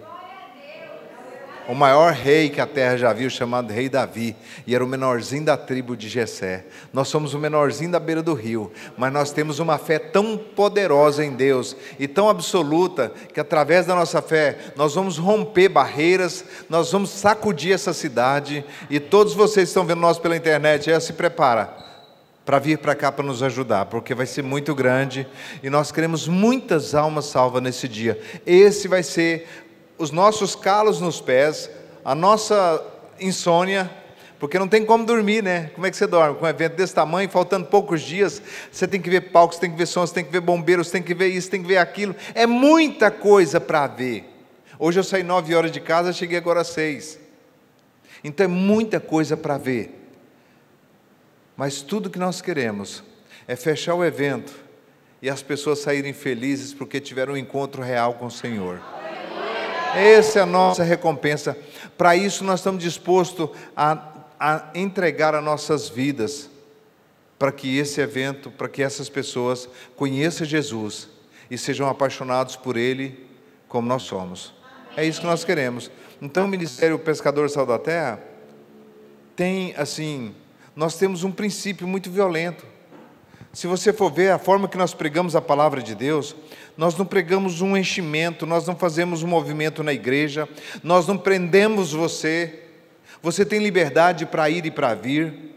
O 1.67 1.73
maior 1.73 2.13
rei 2.13 2.47
que 2.47 2.61
a 2.61 2.67
terra 2.67 2.97
já 2.97 3.13
viu, 3.13 3.31
chamado 3.31 3.73
Rei 3.73 3.89
Davi, 3.89 4.35
e 4.67 4.75
era 4.75 4.85
o 4.85 4.87
menorzinho 4.87 5.45
da 5.45 5.57
tribo 5.57 5.97
de 5.97 6.07
Jessé. 6.07 6.65
Nós 6.93 7.07
somos 7.07 7.33
o 7.33 7.39
menorzinho 7.39 7.89
da 7.89 7.99
beira 7.99 8.21
do 8.21 8.35
rio, 8.35 8.71
mas 8.95 9.11
nós 9.11 9.31
temos 9.31 9.57
uma 9.57 9.79
fé 9.79 9.97
tão 9.97 10.37
poderosa 10.37 11.25
em 11.25 11.31
Deus 11.31 11.75
e 11.97 12.07
tão 12.07 12.29
absoluta 12.29 13.11
que 13.33 13.39
através 13.39 13.87
da 13.87 13.95
nossa 13.95 14.21
fé 14.21 14.55
nós 14.75 14.93
vamos 14.93 15.17
romper 15.17 15.67
barreiras, 15.69 16.45
nós 16.69 16.91
vamos 16.91 17.09
sacudir 17.09 17.73
essa 17.73 17.91
cidade 17.91 18.63
e 18.87 18.99
todos 18.99 19.33
vocês 19.33 19.63
que 19.65 19.69
estão 19.71 19.83
vendo 19.83 20.01
nós 20.01 20.19
pela 20.19 20.37
internet, 20.37 20.91
já 20.91 20.99
se 20.99 21.13
prepara 21.13 21.89
para 22.51 22.59
vir 22.59 22.79
para 22.79 22.93
cá 22.93 23.09
para 23.09 23.23
nos 23.23 23.41
ajudar, 23.41 23.85
porque 23.85 24.13
vai 24.13 24.25
ser 24.25 24.43
muito 24.43 24.75
grande 24.75 25.25
e 25.63 25.69
nós 25.69 25.89
queremos 25.89 26.27
muitas 26.27 26.93
almas 26.93 27.27
salvas 27.27 27.63
nesse 27.63 27.87
dia. 27.87 28.19
Esse 28.45 28.89
vai 28.89 29.03
ser 29.03 29.47
os 29.97 30.11
nossos 30.11 30.53
calos 30.53 30.99
nos 30.99 31.21
pés, 31.21 31.69
a 32.03 32.13
nossa 32.13 32.85
insônia, 33.21 33.89
porque 34.37 34.59
não 34.59 34.67
tem 34.67 34.85
como 34.85 35.05
dormir, 35.05 35.41
né? 35.41 35.71
Como 35.73 35.87
é 35.87 35.89
que 35.89 35.95
você 35.95 36.05
dorme? 36.05 36.35
Com 36.35 36.43
um 36.45 36.49
evento 36.49 36.75
desse 36.75 36.93
tamanho, 36.93 37.29
faltando 37.29 37.67
poucos 37.67 38.01
dias, 38.01 38.41
você 38.69 38.85
tem 38.85 38.99
que 38.99 39.09
ver 39.09 39.31
palcos, 39.31 39.57
tem 39.57 39.71
que 39.71 39.77
ver 39.77 39.85
sons, 39.85 40.11
tem 40.11 40.25
que 40.25 40.31
ver 40.33 40.41
bombeiros, 40.41 40.91
tem 40.91 41.01
que 41.01 41.13
ver 41.13 41.29
isso, 41.29 41.49
tem 41.49 41.61
que 41.61 41.67
ver 41.69 41.77
aquilo. 41.77 42.13
É 42.35 42.45
muita 42.45 43.09
coisa 43.09 43.61
para 43.61 43.87
ver. 43.87 44.25
Hoje 44.77 44.99
eu 44.99 45.05
saí 45.05 45.23
nove 45.23 45.55
horas 45.55 45.71
de 45.71 45.79
casa, 45.79 46.11
cheguei 46.11 46.37
agora 46.37 46.59
às 46.59 46.67
seis. 46.67 47.17
Então 48.21 48.43
é 48.43 48.49
muita 48.49 48.99
coisa 48.99 49.37
para 49.37 49.57
ver. 49.57 50.00
Mas 51.55 51.81
tudo 51.81 52.09
que 52.09 52.19
nós 52.19 52.41
queremos 52.41 53.03
é 53.47 53.55
fechar 53.55 53.95
o 53.95 54.03
evento 54.03 54.53
e 55.21 55.29
as 55.29 55.43
pessoas 55.43 55.79
saírem 55.79 56.13
felizes 56.13 56.73
porque 56.73 56.99
tiveram 56.99 57.33
um 57.33 57.37
encontro 57.37 57.81
real 57.81 58.15
com 58.15 58.25
o 58.25 58.31
Senhor. 58.31 58.81
Essa 59.95 60.39
é 60.39 60.41
a 60.41 60.45
nossa 60.45 60.83
recompensa. 60.83 61.57
Para 61.97 62.15
isso, 62.15 62.43
nós 62.43 62.61
estamos 62.61 62.81
dispostos 62.81 63.49
a, 63.75 64.23
a 64.39 64.69
entregar 64.73 65.35
as 65.35 65.43
nossas 65.43 65.89
vidas 65.89 66.49
para 67.37 67.51
que 67.51 67.77
esse 67.77 67.99
evento, 67.99 68.49
para 68.49 68.69
que 68.69 68.81
essas 68.81 69.09
pessoas 69.09 69.67
conheçam 69.95 70.47
Jesus 70.47 71.09
e 71.49 71.57
sejam 71.57 71.89
apaixonados 71.89 72.55
por 72.55 72.77
Ele 72.77 73.27
como 73.67 73.87
nós 73.87 74.03
somos. 74.03 74.53
É 74.95 75.05
isso 75.05 75.19
que 75.19 75.27
nós 75.27 75.43
queremos. 75.43 75.91
Então, 76.21 76.45
o 76.45 76.47
Ministério 76.47 76.97
Pescador 76.99 77.49
Sal 77.49 77.65
da 77.65 77.79
Terra 77.79 78.21
tem, 79.35 79.73
assim, 79.75 80.35
nós 80.75 80.97
temos 80.97 81.23
um 81.23 81.31
princípio 81.31 81.87
muito 81.87 82.09
violento. 82.09 82.65
Se 83.53 83.67
você 83.67 83.91
for 83.91 84.11
ver 84.11 84.31
a 84.31 84.39
forma 84.39 84.67
que 84.67 84.77
nós 84.77 84.93
pregamos 84.93 85.35
a 85.35 85.41
palavra 85.41 85.81
de 85.81 85.93
Deus, 85.93 86.35
nós 86.77 86.95
não 86.95 87.05
pregamos 87.05 87.61
um 87.61 87.75
enchimento, 87.75 88.45
nós 88.45 88.65
não 88.65 88.75
fazemos 88.75 89.23
um 89.23 89.27
movimento 89.27 89.83
na 89.83 89.91
igreja, 89.91 90.47
nós 90.81 91.05
não 91.05 91.17
prendemos 91.17 91.91
você. 91.91 92.63
Você 93.21 93.45
tem 93.45 93.59
liberdade 93.59 94.25
para 94.25 94.49
ir 94.49 94.65
e 94.65 94.71
para 94.71 94.95
vir. 94.95 95.51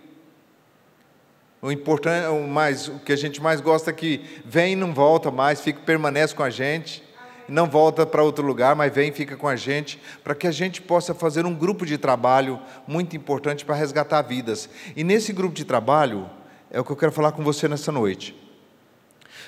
O 1.62 1.70
importante, 1.70 2.26
o 2.26 2.46
mais, 2.46 2.88
o 2.88 2.98
que 2.98 3.12
a 3.12 3.16
gente 3.16 3.40
mais 3.40 3.60
gosta 3.60 3.90
é 3.90 3.94
que 3.94 4.20
vem 4.44 4.72
e 4.72 4.76
não 4.76 4.92
volta 4.92 5.30
mais, 5.30 5.60
fica, 5.60 5.80
permanece 5.80 6.34
com 6.34 6.42
a 6.42 6.50
gente, 6.50 7.02
não 7.48 7.66
volta 7.66 8.06
para 8.06 8.22
outro 8.22 8.44
lugar, 8.44 8.74
mas 8.74 8.92
vem 8.92 9.10
e 9.10 9.12
fica 9.12 9.36
com 9.36 9.48
a 9.48 9.56
gente, 9.56 10.00
para 10.22 10.34
que 10.34 10.46
a 10.46 10.50
gente 10.50 10.80
possa 10.80 11.14
fazer 11.14 11.46
um 11.46 11.54
grupo 11.54 11.84
de 11.84 11.98
trabalho 11.98 12.60
muito 12.86 13.16
importante 13.16 13.64
para 13.64 13.74
resgatar 13.74 14.22
vidas. 14.22 14.68
E 14.96 15.04
nesse 15.04 15.32
grupo 15.32 15.54
de 15.54 15.64
trabalho, 15.64 16.28
é 16.70 16.80
o 16.80 16.84
que 16.84 16.90
eu 16.90 16.96
quero 16.96 17.12
falar 17.12 17.32
com 17.32 17.42
você 17.42 17.68
nessa 17.68 17.92
noite. 17.92 18.34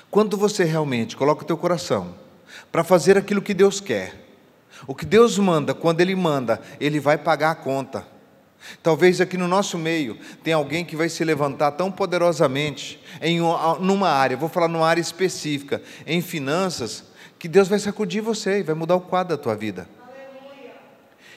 Quando 0.09 0.37
você 0.37 0.63
realmente 0.63 1.17
coloca 1.17 1.43
o 1.43 1.47
teu 1.47 1.57
coração 1.57 2.15
para 2.71 2.83
fazer 2.83 3.17
aquilo 3.17 3.41
que 3.41 3.53
Deus 3.53 3.79
quer, 3.79 4.25
o 4.85 4.95
que 4.95 5.05
Deus 5.05 5.37
manda, 5.37 5.73
quando 5.73 6.01
Ele 6.01 6.15
manda, 6.15 6.61
Ele 6.79 6.99
vai 6.99 7.17
pagar 7.17 7.51
a 7.51 7.55
conta. 7.55 8.05
Talvez 8.81 9.21
aqui 9.21 9.37
no 9.37 9.47
nosso 9.47 9.77
meio 9.77 10.17
tenha 10.43 10.55
alguém 10.55 10.83
que 10.83 10.95
vai 10.95 11.09
se 11.09 11.23
levantar 11.23 11.71
tão 11.71 11.91
poderosamente 11.91 13.01
em 13.21 13.39
numa 13.79 14.09
área, 14.09 14.35
vou 14.35 14.49
falar 14.49 14.67
numa 14.67 14.87
área 14.87 15.01
específica, 15.01 15.81
em 16.05 16.21
finanças, 16.21 17.03
que 17.39 17.47
Deus 17.47 17.67
vai 17.67 17.79
sacudir 17.79 18.21
você 18.21 18.59
e 18.59 18.63
vai 18.63 18.75
mudar 18.75 18.95
o 18.95 19.01
quadro 19.01 19.35
da 19.35 19.41
tua 19.41 19.55
vida. 19.55 19.87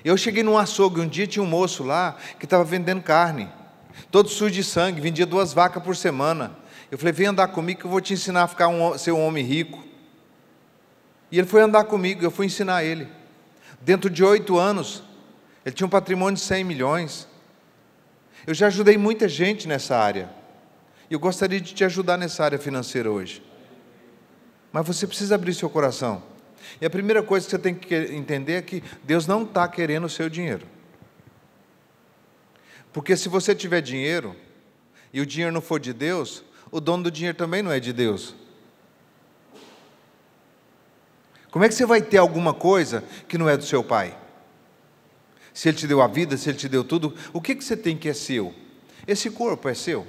Eu 0.04 0.16
cheguei 0.16 0.42
num 0.42 0.56
açougue, 0.56 1.00
um 1.00 1.08
dia 1.08 1.26
tinha 1.26 1.42
um 1.42 1.46
moço 1.46 1.84
lá 1.84 2.16
que 2.38 2.46
estava 2.46 2.64
vendendo 2.64 3.02
carne 3.02 3.50
todo 4.10 4.28
sujo 4.28 4.54
de 4.54 4.64
sangue, 4.64 5.00
vendia 5.00 5.26
duas 5.26 5.52
vacas 5.52 5.82
por 5.82 5.96
semana. 5.96 6.56
Eu 6.90 6.98
falei: 6.98 7.12
vem 7.12 7.26
andar 7.26 7.48
comigo 7.48 7.80
que 7.80 7.86
eu 7.86 7.90
vou 7.90 8.00
te 8.00 8.12
ensinar 8.12 8.44
a 8.44 8.48
ficar 8.48 8.68
um, 8.68 8.96
ser 8.96 9.12
um 9.12 9.24
homem 9.24 9.44
rico. 9.44 9.84
E 11.30 11.38
ele 11.38 11.46
foi 11.46 11.62
andar 11.62 11.84
comigo, 11.84 12.24
eu 12.24 12.30
fui 12.30 12.46
ensinar 12.46 12.82
ele. 12.82 13.08
Dentro 13.80 14.10
de 14.10 14.24
oito 14.24 14.58
anos, 14.58 15.02
ele 15.64 15.74
tinha 15.74 15.86
um 15.86 15.90
patrimônio 15.90 16.34
de 16.34 16.42
100 16.42 16.64
milhões. 16.64 17.28
Eu 18.46 18.52
já 18.54 18.66
ajudei 18.66 18.96
muita 18.98 19.28
gente 19.28 19.68
nessa 19.68 19.96
área. 19.96 20.28
E 21.08 21.14
eu 21.14 21.20
gostaria 21.20 21.60
de 21.60 21.72
te 21.72 21.84
ajudar 21.84 22.16
nessa 22.16 22.44
área 22.44 22.58
financeira 22.58 23.10
hoje. 23.10 23.42
Mas 24.72 24.86
você 24.86 25.06
precisa 25.06 25.34
abrir 25.34 25.54
seu 25.54 25.68
coração. 25.68 26.22
E 26.80 26.86
a 26.86 26.90
primeira 26.90 27.22
coisa 27.22 27.46
que 27.46 27.50
você 27.50 27.58
tem 27.58 27.74
que 27.74 27.94
entender 27.94 28.54
é 28.54 28.62
que 28.62 28.82
Deus 29.02 29.26
não 29.26 29.42
está 29.42 29.66
querendo 29.66 30.04
o 30.04 30.10
seu 30.10 30.28
dinheiro. 30.28 30.66
Porque 32.92 33.16
se 33.16 33.28
você 33.28 33.54
tiver 33.54 33.80
dinheiro 33.80 34.34
e 35.12 35.20
o 35.20 35.26
dinheiro 35.26 35.52
não 35.52 35.60
for 35.60 35.80
de 35.80 35.92
Deus, 35.92 36.44
o 36.70 36.80
dono 36.80 37.04
do 37.04 37.10
dinheiro 37.10 37.36
também 37.36 37.62
não 37.62 37.72
é 37.72 37.80
de 37.80 37.92
Deus. 37.92 38.34
Como 41.50 41.64
é 41.64 41.68
que 41.68 41.74
você 41.74 41.84
vai 41.84 42.00
ter 42.00 42.18
alguma 42.18 42.54
coisa 42.54 43.02
que 43.28 43.36
não 43.36 43.48
é 43.48 43.56
do 43.56 43.64
seu 43.64 43.82
pai? 43.82 44.16
Se 45.52 45.68
ele 45.68 45.76
te 45.76 45.86
deu 45.86 46.00
a 46.00 46.06
vida, 46.06 46.36
se 46.36 46.48
ele 46.48 46.58
te 46.58 46.68
deu 46.68 46.84
tudo, 46.84 47.14
o 47.32 47.40
que, 47.40 47.56
que 47.56 47.64
você 47.64 47.76
tem 47.76 47.96
que 47.96 48.08
é 48.08 48.14
seu? 48.14 48.54
Esse 49.06 49.30
corpo 49.30 49.68
é 49.68 49.74
seu? 49.74 50.06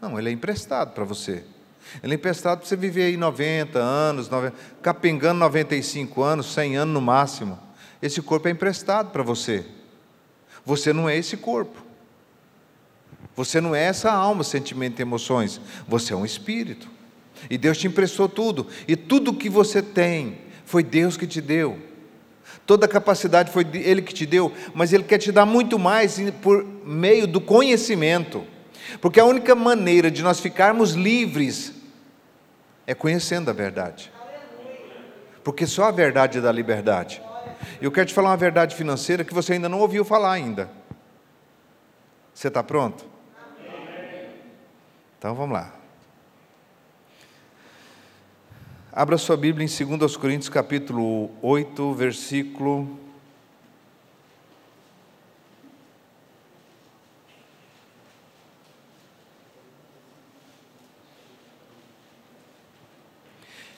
Não, 0.00 0.18
ele 0.18 0.30
é 0.30 0.32
emprestado 0.32 0.94
para 0.94 1.04
você. 1.04 1.44
Ele 2.02 2.14
é 2.14 2.16
emprestado 2.16 2.60
para 2.60 2.68
você 2.68 2.76
viver 2.76 3.04
aí 3.04 3.16
90 3.16 3.78
anos, 3.78 4.28
90, 4.28 4.56
capengando 4.82 5.38
95 5.40 6.22
anos, 6.22 6.52
100 6.52 6.76
anos 6.76 6.94
no 6.94 7.00
máximo. 7.00 7.58
Esse 8.00 8.20
corpo 8.20 8.48
é 8.48 8.50
emprestado 8.50 9.10
para 9.10 9.22
você. 9.22 9.64
Você 10.64 10.92
não 10.92 11.08
é 11.08 11.16
esse 11.16 11.36
corpo. 11.36 11.82
Você 13.34 13.60
não 13.60 13.74
é 13.74 13.84
essa 13.84 14.12
alma, 14.12 14.44
sentimento 14.44 15.00
e 15.00 15.02
emoções. 15.02 15.60
Você 15.88 16.12
é 16.12 16.16
um 16.16 16.24
espírito. 16.24 16.88
E 17.48 17.56
Deus 17.56 17.78
te 17.78 17.86
emprestou 17.86 18.28
tudo. 18.28 18.66
E 18.86 18.96
tudo 18.96 19.32
que 19.32 19.48
você 19.48 19.82
tem 19.82 20.38
foi 20.64 20.82
Deus 20.82 21.16
que 21.16 21.26
te 21.26 21.40
deu. 21.40 21.78
Toda 22.66 22.86
a 22.86 22.88
capacidade 22.88 23.50
foi 23.50 23.66
Ele 23.74 24.02
que 24.02 24.14
te 24.14 24.24
deu, 24.24 24.52
mas 24.74 24.92
Ele 24.92 25.02
quer 25.02 25.18
te 25.18 25.32
dar 25.32 25.44
muito 25.44 25.78
mais 25.78 26.18
por 26.40 26.64
meio 26.84 27.26
do 27.26 27.40
conhecimento. 27.40 28.44
Porque 29.00 29.20
a 29.20 29.24
única 29.24 29.54
maneira 29.54 30.10
de 30.10 30.22
nós 30.22 30.40
ficarmos 30.40 30.92
livres 30.92 31.72
é 32.86 32.94
conhecendo 32.94 33.50
a 33.50 33.52
verdade. 33.52 34.12
Porque 35.44 35.66
só 35.66 35.84
a 35.84 35.90
verdade 35.90 36.40
dá 36.40 36.52
liberdade. 36.52 37.22
Eu 37.80 37.90
quero 37.90 38.06
te 38.06 38.14
falar 38.14 38.30
uma 38.30 38.36
verdade 38.36 38.74
financeira 38.74 39.24
que 39.24 39.34
você 39.34 39.54
ainda 39.54 39.68
não 39.68 39.80
ouviu 39.80 40.04
falar 40.04 40.32
ainda. 40.32 40.70
Você 42.34 42.48
está 42.48 42.62
pronto? 42.62 43.04
Então 45.18 45.34
vamos 45.34 45.54
lá. 45.54 45.72
Abra 48.92 49.16
sua 49.16 49.36
Bíblia 49.36 49.66
em 49.66 49.96
2 49.96 50.16
Coríntios 50.16 50.48
capítulo 50.48 51.30
8, 51.40 51.94
versículo 51.94 52.98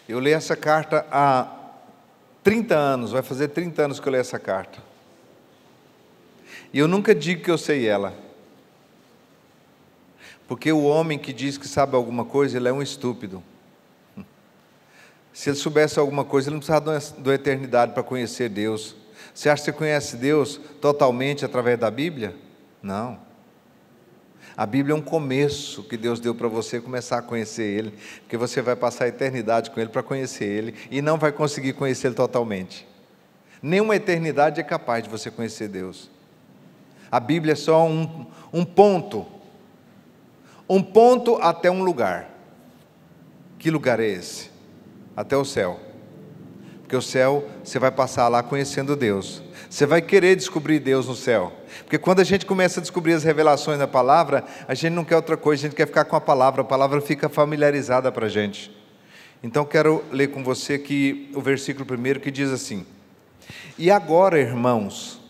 Eu 0.09 0.21
li 0.21 0.33
essa 0.33 0.55
carta 0.55 1.07
há 1.11 1.51
30 2.43 2.75
anos, 2.75 3.13
vai 3.13 3.23
fazer 3.23 3.49
30 3.49 3.83
anos 3.83 4.01
que 4.01 4.07
eu 4.07 4.13
leio 4.13 4.21
essa 4.21 4.39
carta. 4.39 4.79
E 6.73 6.79
eu 6.79 6.87
nunca 6.87 7.15
digo 7.15 7.43
que 7.43 7.51
eu 7.51 7.57
sei 7.57 7.87
ela. 7.87 8.13
Porque 10.47 10.71
o 10.71 10.85
homem 10.85 11.19
que 11.19 11.33
diz 11.33 11.57
que 11.57 11.67
sabe 11.67 11.97
alguma 11.97 12.25
coisa, 12.25 12.57
ele 12.57 12.69
é 12.69 12.73
um 12.73 12.83
estúpido. 12.83 13.43
Se 15.33 15.49
ele 15.51 15.57
soubesse 15.57 15.99
alguma 15.99 16.25
coisa, 16.25 16.49
ele 16.49 16.55
não 16.55 16.61
precisava 16.61 17.01
da 17.19 17.35
eternidade 17.35 17.93
para 17.93 18.03
conhecer 18.03 18.49
Deus. 18.49 18.95
Você 19.35 19.49
acha 19.49 19.63
que 19.63 19.71
você 19.71 19.73
conhece 19.73 20.17
Deus 20.17 20.61
totalmente 20.81 21.45
através 21.45 21.79
da 21.79 21.91
Bíblia? 21.91 22.37
Não. 22.83 23.19
A 24.57 24.65
Bíblia 24.65 24.95
é 24.95 24.97
um 24.97 25.03
começo 25.03 25.83
que 25.83 25.97
Deus 25.97 26.21
deu 26.21 26.35
para 26.35 26.47
você 26.47 26.81
começar 26.81 27.19
a 27.19 27.23
conhecer 27.23 27.65
Ele, 27.65 27.95
porque 28.21 28.37
você 28.37 28.63
vai 28.63 28.77
passar 28.77 29.05
a 29.05 29.09
eternidade 29.09 29.71
com 29.71 29.81
Ele 29.81 29.91
para 29.91 30.03
conhecer 30.03 30.45
Ele 30.45 30.75
e 30.91 31.03
não 31.03 31.19
vai 31.19 31.33
conseguir 31.33 31.73
conhecer 31.73 32.09
Ele 32.09 32.15
totalmente. 32.15 32.87
Nenhuma 33.61 33.97
eternidade 33.97 34.61
é 34.61 34.65
capaz 34.65 35.03
de 35.03 35.11
você 35.11 35.31
conhecer 35.31 35.69
Deus. 35.69 36.11
A 37.11 37.19
Bíblia 37.19 37.55
é 37.55 37.57
só 37.57 37.87
um, 37.87 38.27
um 38.53 38.65
ponto, 38.65 39.27
um 40.69 40.83
ponto 40.83 41.37
até 41.37 41.71
um 41.71 41.83
lugar. 41.83 42.31
Que 43.59 43.71
lugar 43.71 43.99
é 43.99 44.07
esse? 44.07 44.51
Até 45.17 45.37
o 45.37 45.45
céu. 45.45 45.81
Porque 46.95 47.07
o 47.07 47.11
céu 47.11 47.45
você 47.65 47.77
vai 47.77 47.91
passar 47.91 48.29
lá 48.29 48.41
conhecendo 48.41 48.95
Deus. 48.95 49.43
Você 49.69 49.85
vai 49.85 50.01
querer 50.01 50.37
descobrir 50.37 50.79
Deus 50.79 51.09
no 51.09 51.17
céu. 51.17 51.53
Porque 51.81 51.99
quando 51.99 52.21
a 52.21 52.25
gente 52.25 52.47
começa 52.47 52.79
a 52.79 52.81
descobrir 52.81 53.15
as 53.15 53.25
revelações 53.25 53.81
da 53.81 53.89
palavra, 53.89 54.45
a 54.69 54.75
gente 54.75 54.93
não 54.93 55.05
quer 55.05 55.17
outra 55.17 55.37
coisa, 55.37 55.63
a 55.63 55.69
gente 55.69 55.77
quer 55.77 55.89
ficar 55.89 56.05
com 56.05 56.15
a 56.15 56.21
palavra, 56.21 56.63
a 56.63 56.65
palavra 56.65 57.01
fica 57.01 57.29
familiarizada 57.29 58.13
para 58.13 58.27
a 58.27 58.29
gente. 58.29 58.71
Então 59.43 59.65
quero 59.65 60.05
ler 60.13 60.29
com 60.29 60.45
você 60.45 60.75
aqui 60.75 61.33
o 61.35 61.41
versículo 61.41 61.85
primeiro 61.85 62.21
que 62.21 62.31
diz 62.31 62.53
assim: 62.53 62.87
E 63.77 63.91
agora, 63.91 64.39
irmãos, 64.39 65.21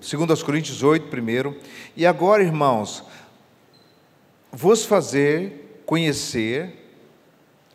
segundo 0.00 0.30
aos 0.30 0.44
Coríntios 0.44 0.84
8, 0.84 1.08
primeiro, 1.08 1.58
e 1.96 2.06
agora, 2.06 2.44
irmãos, 2.44 3.02
vos 4.52 4.84
fazer 4.84 5.82
conhecer 5.84 6.83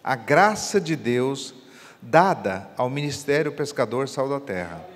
a 0.10 0.16
graça 0.16 0.82
de 0.82 0.96
Deus 0.96 1.54
dada 2.02 2.68
ao 2.76 2.90
ministério 2.90 3.52
pescador 3.52 4.10
sal 4.10 4.28
da 4.28 4.40
terra. 4.40 4.84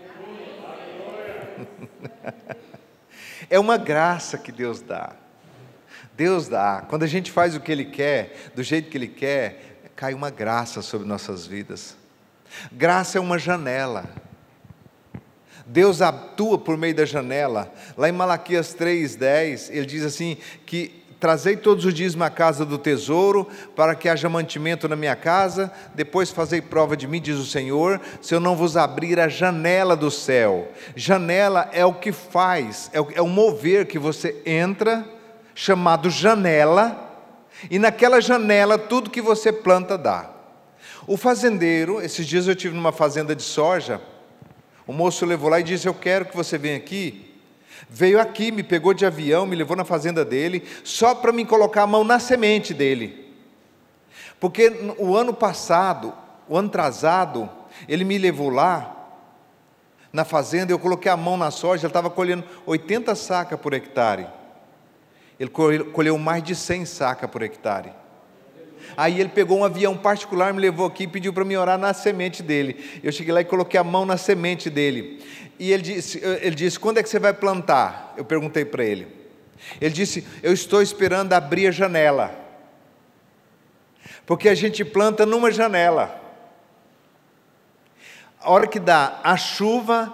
É 3.50 3.60
uma 3.60 3.78
graça 3.78 4.40
que 4.40 4.52
Deus 4.52 4.82
dá. 4.82 5.16
Deus 6.16 6.48
dá. 6.48 6.84
Quando 6.90 7.04
a 7.04 7.08
gente 7.08 7.32
faz 7.32 7.56
o 7.56 7.60
que 7.60 7.72
Ele 7.72 7.86
quer, 7.86 8.52
do 8.56 8.64
jeito 8.64 8.90
que 8.90 8.98
Ele 8.98 9.10
quer, 9.10 9.92
cai 9.96 10.16
uma 10.16 10.32
graça 10.32 10.82
sobre 10.82 11.08
nossas 11.08 11.46
vidas. 11.46 11.96
Graça 12.72 13.20
é 13.20 13.22
uma 13.22 13.38
janela. 13.38 14.10
Deus 15.68 16.02
atua 16.02 16.58
por 16.58 16.78
meio 16.78 16.96
da 16.96 17.06
janela. 17.06 17.72
Lá 17.96 18.10
em 18.10 18.14
Malaquias 18.14 18.74
3:10, 18.74 19.70
ele 19.70 19.86
diz 19.86 20.04
assim 20.04 20.38
que 20.66 21.03
Trazei 21.24 21.56
todos 21.56 21.86
os 21.86 21.94
dias 21.94 22.16
uma 22.16 22.30
casa 22.30 22.66
do 22.66 22.78
tesouro, 22.78 23.48
para 23.78 23.96
que 23.96 24.10
haja 24.10 24.28
mantimento 24.28 24.90
na 24.90 24.96
minha 24.98 25.16
casa. 25.16 25.72
Depois 25.96 26.30
fazei 26.30 26.62
prova 26.62 26.98
de 26.98 27.08
mim, 27.08 27.22
diz 27.22 27.38
o 27.38 27.46
Senhor, 27.46 28.02
se 28.22 28.36
eu 28.36 28.42
não 28.42 28.58
vos 28.58 28.76
abrir 28.76 29.18
a 29.22 29.30
janela 29.30 29.96
do 29.96 30.12
céu. 30.12 30.68
Janela 30.98 31.70
é 31.72 31.86
o 31.86 31.94
que 31.94 32.12
faz, 32.12 32.90
é 32.92 33.00
o, 33.00 33.08
é 33.16 33.22
o 33.22 33.28
mover 33.30 33.88
que 33.88 33.98
você 33.98 34.42
entra, 34.46 35.08
chamado 35.56 36.10
janela, 36.10 37.18
e 37.72 37.80
naquela 37.80 38.20
janela 38.20 38.78
tudo 38.78 39.10
que 39.10 39.22
você 39.22 39.50
planta 39.50 39.98
dá. 39.98 40.30
O 41.08 41.16
fazendeiro, 41.16 42.02
esses 42.02 42.28
dias 42.28 42.50
eu 42.50 42.56
tive 42.56 42.76
numa 42.76 42.92
fazenda 42.92 43.34
de 43.34 43.44
soja, 43.44 44.02
o 44.86 44.92
moço 44.92 45.26
levou 45.26 45.50
lá 45.50 45.62
e 45.62 45.64
disse: 45.64 45.88
Eu 45.88 45.94
quero 45.94 46.26
que 46.26 46.36
você 46.36 46.58
venha 46.58 46.76
aqui 46.76 47.23
Veio 47.96 48.20
aqui, 48.20 48.52
me 48.52 48.64
pegou 48.64 48.92
de 48.92 49.06
avião, 49.06 49.46
me 49.46 49.56
levou 49.56 49.78
na 49.78 49.86
fazenda 49.86 50.26
dele, 50.26 50.68
só 50.84 51.14
para 51.14 51.32
me 51.32 51.46
colocar 51.46 51.84
a 51.84 51.88
mão 51.88 52.04
na 52.04 52.18
semente 52.18 52.74
dele. 52.74 53.32
Porque 54.40 54.96
o 54.98 55.16
ano 55.16 55.32
passado, 55.32 56.12
o 56.50 56.58
ano 56.58 56.70
atrasado, 56.70 57.48
ele 57.88 58.04
me 58.04 58.18
levou 58.18 58.50
lá, 58.50 58.90
na 60.12 60.26
fazenda, 60.26 60.74
eu 60.74 60.80
coloquei 60.80 61.12
a 61.12 61.16
mão 61.16 61.38
na 61.38 61.52
soja, 61.52 61.84
ele 61.84 61.92
estava 61.92 62.10
colhendo 62.10 62.44
80 62.66 63.14
sacas 63.14 63.60
por 63.60 63.76
hectare. 63.76 64.26
Ele 65.40 65.52
colheu 65.94 66.18
mais 66.18 66.42
de 66.42 66.56
100 66.56 66.86
sacas 66.86 67.30
por 67.30 67.44
hectare. 67.44 67.94
Aí 68.96 69.20
ele 69.20 69.30
pegou 69.30 69.60
um 69.60 69.64
avião 69.64 69.98
particular, 69.98 70.54
me 70.54 70.60
levou 70.60 70.86
aqui 70.86 71.04
e 71.04 71.08
pediu 71.08 71.34
para 71.34 71.44
me 71.46 71.58
orar 71.58 71.78
na 71.78 71.94
semente 71.94 72.44
dele. 72.44 73.00
Eu 73.04 73.12
cheguei 73.12 73.34
lá 73.34 73.42
e 73.42 73.46
coloquei 73.46 73.80
a 73.80 73.84
mão 73.84 74.06
na 74.06 74.18
semente 74.18 74.70
dele. 74.70 75.24
E 75.60 75.72
ele 75.72 75.84
disse, 75.84 76.22
ele 76.42 76.56
disse: 76.56 76.80
Quando 76.80 76.98
é 76.98 77.04
que 77.04 77.10
você 77.10 77.20
vai 77.20 77.34
plantar? 77.34 78.14
Eu 78.18 78.26
perguntei 78.26 78.66
para 78.66 78.84
ele. 78.84 79.08
Ele 79.80 79.94
disse: 79.94 80.26
Eu 80.42 80.54
estou 80.54 80.82
esperando 80.82 81.34
abrir 81.34 81.68
a 81.68 81.72
janela. 81.72 82.40
Porque 84.26 84.50
a 84.50 84.56
gente 84.56 84.86
planta 84.86 85.26
numa 85.26 85.52
janela. 85.52 86.22
A 88.40 88.52
hora 88.52 88.68
que 88.68 88.80
dá 88.80 89.20
a 89.24 89.38
chuva, 89.38 90.14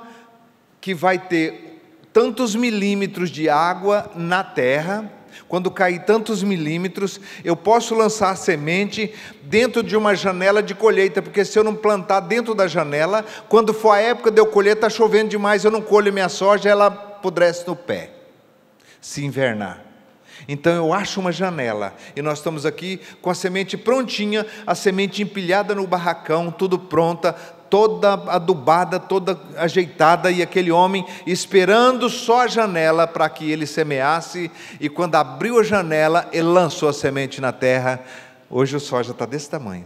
que 0.79 0.93
vai 0.93 1.17
ter 1.17 1.81
tantos 2.13 2.55
milímetros 2.55 3.29
de 3.29 3.49
água 3.49 4.11
na 4.15 4.43
terra, 4.43 5.11
quando 5.47 5.71
cair 5.71 5.99
tantos 6.03 6.43
milímetros, 6.43 7.19
eu 7.43 7.55
posso 7.55 7.95
lançar 7.95 8.35
semente 8.35 9.13
dentro 9.43 9.81
de 9.81 9.95
uma 9.95 10.15
janela 10.15 10.61
de 10.61 10.75
colheita, 10.75 11.21
porque 11.21 11.43
se 11.43 11.57
eu 11.57 11.63
não 11.63 11.75
plantar 11.75 12.21
dentro 12.21 12.53
da 12.53 12.67
janela, 12.67 13.25
quando 13.47 13.73
for 13.73 13.91
a 13.91 13.99
época 13.99 14.31
de 14.31 14.39
eu 14.39 14.45
colher, 14.45 14.75
está 14.75 14.89
chovendo 14.89 15.29
demais, 15.29 15.63
eu 15.63 15.71
não 15.71 15.81
colho 15.81 16.13
minha 16.13 16.29
soja, 16.29 16.69
ela 16.69 16.87
apodrece 16.87 17.63
no 17.67 17.75
pé, 17.75 18.11
se 19.01 19.23
invernar. 19.23 19.89
Então 20.47 20.73
eu 20.73 20.93
acho 20.93 21.19
uma 21.19 21.31
janela 21.31 21.93
e 22.15 22.21
nós 22.21 22.39
estamos 22.39 22.65
aqui 22.65 22.99
com 23.21 23.29
a 23.29 23.35
semente 23.35 23.77
prontinha, 23.77 24.45
a 24.65 24.73
semente 24.73 25.21
empilhada 25.21 25.75
no 25.75 25.85
barracão, 25.85 26.49
tudo 26.49 26.79
pronta, 26.79 27.35
toda 27.69 28.13
adubada, 28.13 28.99
toda 28.99 29.39
ajeitada, 29.57 30.31
e 30.31 30.41
aquele 30.41 30.71
homem 30.71 31.05
esperando 31.25 32.09
só 32.09 32.41
a 32.41 32.47
janela 32.47 33.07
para 33.07 33.29
que 33.29 33.49
ele 33.49 33.65
semeasse, 33.65 34.51
e 34.79 34.89
quando 34.89 35.15
abriu 35.15 35.59
a 35.59 35.63
janela, 35.63 36.27
ele 36.31 36.47
lançou 36.47 36.89
a 36.89 36.93
semente 36.93 37.39
na 37.39 37.51
terra. 37.51 38.03
Hoje 38.49 38.75
o 38.75 38.79
soja 38.79 39.11
está 39.11 39.25
desse 39.25 39.49
tamanho. 39.49 39.85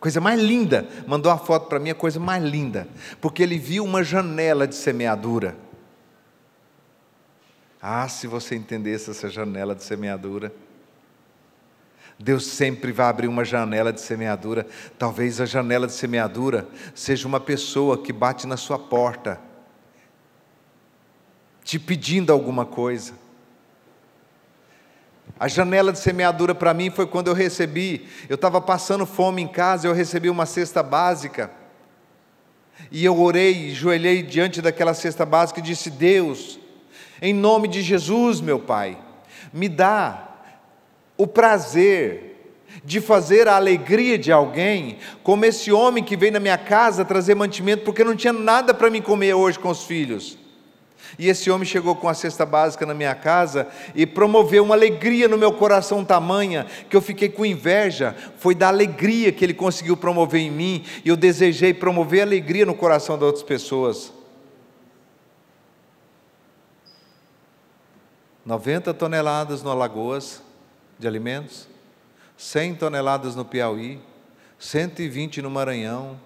Coisa 0.00 0.20
mais 0.20 0.40
linda, 0.40 0.88
mandou 1.06 1.30
uma 1.30 1.38
foto 1.38 1.68
para 1.68 1.78
mim, 1.78 1.90
a 1.90 1.94
coisa 1.94 2.18
mais 2.18 2.42
linda, 2.42 2.88
porque 3.20 3.42
ele 3.42 3.56
viu 3.56 3.84
uma 3.84 4.02
janela 4.02 4.66
de 4.66 4.74
semeadura. 4.74 5.54
Ah, 7.80 8.08
se 8.08 8.26
você 8.26 8.54
entendesse 8.54 9.10
essa 9.10 9.28
janela 9.28 9.74
de 9.74 9.82
semeadura. 9.82 10.52
Deus 12.22 12.46
sempre 12.46 12.92
vai 12.92 13.06
abrir 13.06 13.26
uma 13.26 13.44
janela 13.44 13.92
de 13.92 14.00
semeadura. 14.00 14.64
Talvez 14.96 15.40
a 15.40 15.44
janela 15.44 15.88
de 15.88 15.92
semeadura 15.92 16.68
seja 16.94 17.26
uma 17.26 17.40
pessoa 17.40 17.98
que 17.98 18.12
bate 18.12 18.46
na 18.46 18.56
sua 18.56 18.78
porta, 18.78 19.40
te 21.64 21.80
pedindo 21.80 22.32
alguma 22.32 22.64
coisa. 22.64 23.14
A 25.38 25.48
janela 25.48 25.92
de 25.92 25.98
semeadura 25.98 26.54
para 26.54 26.72
mim 26.72 26.90
foi 26.90 27.08
quando 27.08 27.26
eu 27.26 27.34
recebi, 27.34 28.08
eu 28.28 28.36
estava 28.36 28.60
passando 28.60 29.04
fome 29.04 29.42
em 29.42 29.48
casa, 29.48 29.88
eu 29.88 29.92
recebi 29.92 30.30
uma 30.30 30.46
cesta 30.46 30.80
básica. 30.80 31.50
E 32.92 33.04
eu 33.04 33.20
orei, 33.20 33.74
joelhei 33.74 34.22
diante 34.22 34.62
daquela 34.62 34.94
cesta 34.94 35.26
básica 35.26 35.58
e 35.58 35.62
disse: 35.62 35.90
Deus, 35.90 36.60
em 37.20 37.34
nome 37.34 37.66
de 37.66 37.82
Jesus, 37.82 38.40
meu 38.40 38.60
Pai, 38.60 38.96
me 39.52 39.68
dá 39.68 40.31
o 41.16 41.26
prazer 41.26 42.32
de 42.84 43.00
fazer 43.00 43.48
a 43.48 43.56
alegria 43.56 44.18
de 44.18 44.32
alguém, 44.32 44.98
como 45.22 45.44
esse 45.44 45.70
homem 45.70 46.02
que 46.02 46.16
veio 46.16 46.32
na 46.32 46.40
minha 46.40 46.58
casa 46.58 47.04
trazer 47.04 47.34
mantimento, 47.34 47.84
porque 47.84 48.02
não 48.02 48.16
tinha 48.16 48.32
nada 48.32 48.72
para 48.72 48.90
me 48.90 49.00
comer 49.00 49.34
hoje 49.34 49.58
com 49.58 49.68
os 49.68 49.84
filhos. 49.84 50.38
E 51.18 51.28
esse 51.28 51.50
homem 51.50 51.66
chegou 51.66 51.94
com 51.94 52.08
a 52.08 52.14
cesta 52.14 52.46
básica 52.46 52.86
na 52.86 52.94
minha 52.94 53.14
casa 53.14 53.68
e 53.94 54.06
promoveu 54.06 54.64
uma 54.64 54.74
alegria 54.74 55.28
no 55.28 55.36
meu 55.36 55.52
coração 55.52 56.04
tamanha 56.04 56.66
que 56.88 56.96
eu 56.96 57.02
fiquei 57.02 57.28
com 57.28 57.44
inveja. 57.44 58.16
Foi 58.38 58.54
da 58.54 58.68
alegria 58.68 59.30
que 59.30 59.44
ele 59.44 59.52
conseguiu 59.52 59.96
promover 59.96 60.40
em 60.40 60.50
mim 60.50 60.84
e 61.04 61.10
eu 61.10 61.16
desejei 61.16 61.74
promover 61.74 62.22
alegria 62.22 62.64
no 62.64 62.74
coração 62.74 63.18
de 63.18 63.24
outras 63.24 63.44
pessoas. 63.44 64.10
90 68.44 68.92
toneladas 68.94 69.62
no 69.62 69.70
Alagoas 69.70 70.42
de 71.02 71.08
alimentos, 71.08 71.68
100 72.36 72.76
toneladas 72.76 73.34
no 73.34 73.44
Piauí, 73.44 74.00
120 74.58 75.42
no 75.42 75.50
Maranhão, 75.50 76.18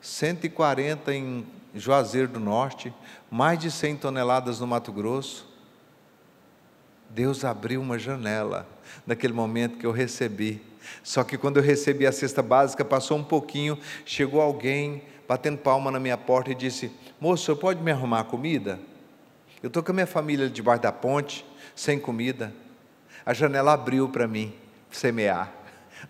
140 0.00 1.12
em 1.12 1.44
Juazeiro 1.74 2.28
do 2.28 2.40
Norte, 2.40 2.94
mais 3.28 3.58
de 3.58 3.70
100 3.70 3.96
toneladas 3.96 4.60
no 4.60 4.68
Mato 4.68 4.92
Grosso. 4.92 5.48
Deus 7.10 7.44
abriu 7.44 7.80
uma 7.80 7.98
janela 7.98 8.68
naquele 9.04 9.32
momento 9.32 9.78
que 9.78 9.84
eu 9.84 9.90
recebi. 9.90 10.62
Só 11.02 11.24
que 11.24 11.36
quando 11.36 11.56
eu 11.56 11.62
recebi 11.62 12.06
a 12.06 12.12
cesta 12.12 12.40
básica, 12.40 12.84
passou 12.84 13.18
um 13.18 13.24
pouquinho, 13.24 13.76
chegou 14.06 14.40
alguém 14.40 15.02
batendo 15.28 15.58
palma 15.58 15.90
na 15.90 15.98
minha 15.98 16.16
porta 16.16 16.52
e 16.52 16.54
disse: 16.54 16.92
Moço, 17.20 17.54
pode 17.56 17.82
me 17.82 17.90
arrumar 17.90 18.24
comida? 18.24 18.78
Eu 19.60 19.66
estou 19.66 19.82
com 19.82 19.90
a 19.90 19.94
minha 19.94 20.06
família 20.06 20.48
debaixo 20.48 20.82
da 20.82 20.92
ponte, 20.92 21.44
sem 21.74 21.98
comida 21.98 22.54
a 23.30 23.32
janela 23.32 23.74
abriu 23.74 24.08
para 24.08 24.26
mim 24.26 24.52
semear, 24.90 25.52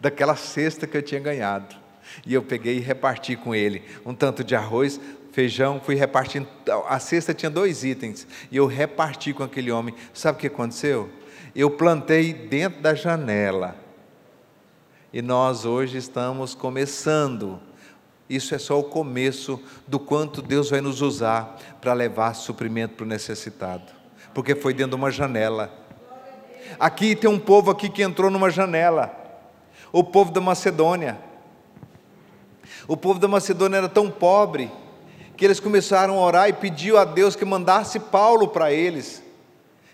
daquela 0.01 0.35
cesta 0.37 0.87
que 0.87 0.97
eu 0.97 1.03
tinha 1.03 1.21
ganhado. 1.21 1.77
E 2.25 2.33
eu 2.33 2.43
peguei 2.43 2.79
e 2.79 2.81
reparti 2.81 3.37
com 3.37 3.55
ele 3.55 3.83
um 4.07 4.15
tanto 4.15 4.43
de 4.43 4.57
arroz, 4.57 4.99
feijão, 5.31 5.79
fui 5.85 5.97
repartindo. 5.97 6.49
A 6.89 6.99
cesta 6.99 7.35
tinha 7.35 7.51
dois 7.51 7.85
itens, 7.85 8.27
e 8.51 8.57
eu 8.57 8.65
reparti 8.65 9.35
com 9.35 9.43
aquele 9.43 9.71
homem. 9.71 9.95
Sabe 10.15 10.39
o 10.39 10.41
que 10.41 10.47
aconteceu? 10.47 11.11
Eu 11.55 11.71
plantei 11.71 12.33
dentro 12.33 12.81
da 12.81 12.95
janela. 12.95 13.77
E 15.13 15.21
nós 15.21 15.67
hoje 15.67 15.99
estamos 15.99 16.55
começando. 16.55 17.61
Isso 18.31 18.55
é 18.55 18.59
só 18.59 18.81
o 18.81 18.85
começo 18.85 19.63
do 19.87 20.01
quanto 20.01 20.41
Deus 20.41 20.71
vai 20.71 20.81
nos 20.81 21.03
usar 21.03 21.59
para 21.83 21.93
levar 21.93 22.33
suprimento 22.33 22.95
para 22.95 23.05
o 23.05 23.09
necessitado. 23.09 23.93
Porque 24.33 24.55
foi 24.55 24.73
dentro 24.73 24.93
de 24.93 24.97
uma 24.97 25.11
janela 25.11 25.80
Aqui 26.79 27.15
tem 27.17 27.29
um 27.29 27.39
povo 27.39 27.71
aqui 27.71 27.89
que 27.89 28.03
entrou 28.03 28.31
numa 28.31 28.51
janela. 28.51 29.15
O 29.93 30.05
povo 30.05 30.31
da 30.31 30.41
Macedônia. 30.41 31.19
O 32.87 32.97
povo 32.97 33.19
da 33.19 33.29
Macedônia 33.29 33.79
era 33.79 33.89
tão 33.89 34.11
pobre 34.11 34.71
que 35.37 35.45
eles 35.45 35.61
começaram 35.61 36.19
a 36.19 36.23
orar 36.23 36.49
e 36.49 36.53
pediu 36.53 36.99
a 36.99 37.05
Deus 37.05 37.35
que 37.35 37.45
mandasse 37.45 37.99
Paulo 37.99 38.49
para 38.49 38.73
eles. 38.73 39.23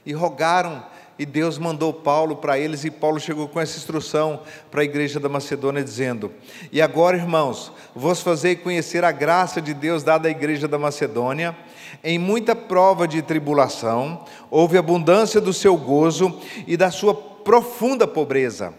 E 0.05 0.13
rogaram 0.13 0.85
e 1.19 1.25
Deus 1.25 1.57
mandou 1.57 1.93
Paulo 1.95 2.37
para 2.37 2.59
eles, 2.59 2.85
e 2.85 2.91
Paulo 2.91 3.19
chegou 3.19 3.49
com 3.49 3.59
essa 3.59 3.79
instrução 3.79 4.43
para 4.71 4.83
a 4.83 4.85
igreja 4.85 5.19
da 5.19 5.29
Macedônia, 5.29 5.83
dizendo: 5.83 6.31
E 6.71 6.83
agora, 6.83 7.17
irmãos, 7.17 7.73
vos 7.95 8.21
fazei 8.21 8.55
conhecer 8.55 9.03
a 9.03 9.13
graça 9.13 9.63
de 9.63 9.73
Deus 9.73 10.03
dada 10.03 10.29
à 10.29 10.31
igreja 10.31 10.69
da 10.69 10.79
Macedônia. 10.79 11.57
Em 12.03 12.19
muita 12.19 12.55
prova 12.55 13.07
de 13.07 13.23
tribulação, 13.23 14.25
houve 14.51 14.79
abundância 14.79 15.41
do 15.41 15.53
seu 15.53 15.77
gozo 15.77 16.39
e 16.67 16.77
da 16.77 16.91
sua 16.91 17.15
profunda 17.15 18.07
pobreza. 18.07 18.75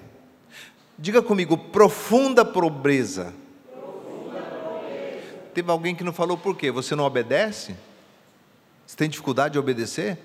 Diga 0.98 1.22
comigo, 1.22 1.58
profunda 1.58 2.44
pobreza. 2.44 3.34
Profunda 3.72 4.42
pobreza. 4.42 5.36
Teve 5.54 5.72
alguém 5.72 5.96
que 5.96 6.04
não 6.04 6.14
falou 6.14 6.38
por 6.38 6.56
quê? 6.56 6.72
Você 6.72 6.96
não 6.96 7.04
obedece? 7.04 7.76
Você 8.86 8.96
tem 8.96 9.10
dificuldade 9.10 9.54
de 9.54 9.60
obedecer? 9.60 10.18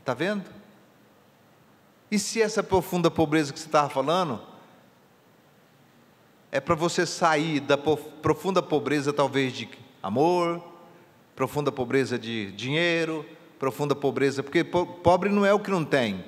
Está 0.00 0.14
vendo? 0.14 0.44
E 2.10 2.18
se 2.18 2.40
essa 2.40 2.62
profunda 2.62 3.10
pobreza 3.10 3.52
que 3.52 3.58
você 3.58 3.66
estava 3.66 3.88
falando 3.88 4.40
é 6.50 6.60
para 6.60 6.74
você 6.74 7.04
sair 7.04 7.60
da 7.60 7.76
profunda 7.76 8.62
pobreza, 8.62 9.12
talvez 9.12 9.52
de 9.52 9.68
amor, 10.02 10.62
profunda 11.38 11.70
pobreza 11.70 12.18
de 12.18 12.50
dinheiro, 12.50 13.24
profunda 13.60 13.94
pobreza, 13.94 14.42
porque 14.42 14.64
pobre 14.64 15.28
não 15.28 15.46
é 15.46 15.54
o 15.54 15.60
que 15.60 15.70
não 15.70 15.84
tem, 15.84 16.24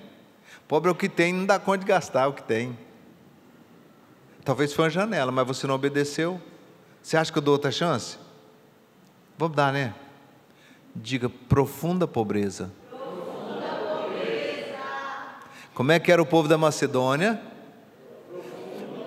pobre 0.69 0.89
é 0.89 0.93
o 0.93 0.95
que 0.95 1.09
tem, 1.09 1.33
não 1.33 1.45
dá 1.45 1.59
conta 1.59 1.79
de 1.79 1.85
gastar 1.85 2.29
o 2.29 2.33
que 2.33 2.45
tem. 2.45 2.79
Talvez 4.45 4.73
foi 4.73 4.85
uma 4.85 4.91
janela, 4.91 5.33
mas 5.33 5.45
você 5.45 5.67
não 5.67 5.75
obedeceu. 5.75 6.41
Você 7.03 7.17
acha 7.17 7.33
que 7.33 7.37
eu 7.37 7.43
dou 7.43 7.55
outra 7.55 7.73
chance? 7.73 8.19
Vamos 9.37 9.57
dar, 9.57 9.73
né? 9.73 9.95
Diga 10.95 11.29
profunda 11.29 12.07
pobreza. 12.07 12.71
Como 15.75 15.91
é 15.91 15.99
que 15.99 16.13
era 16.13 16.23
o 16.23 16.27
povo 16.27 16.47
da 16.47 16.57
Macedônia? 16.57 17.43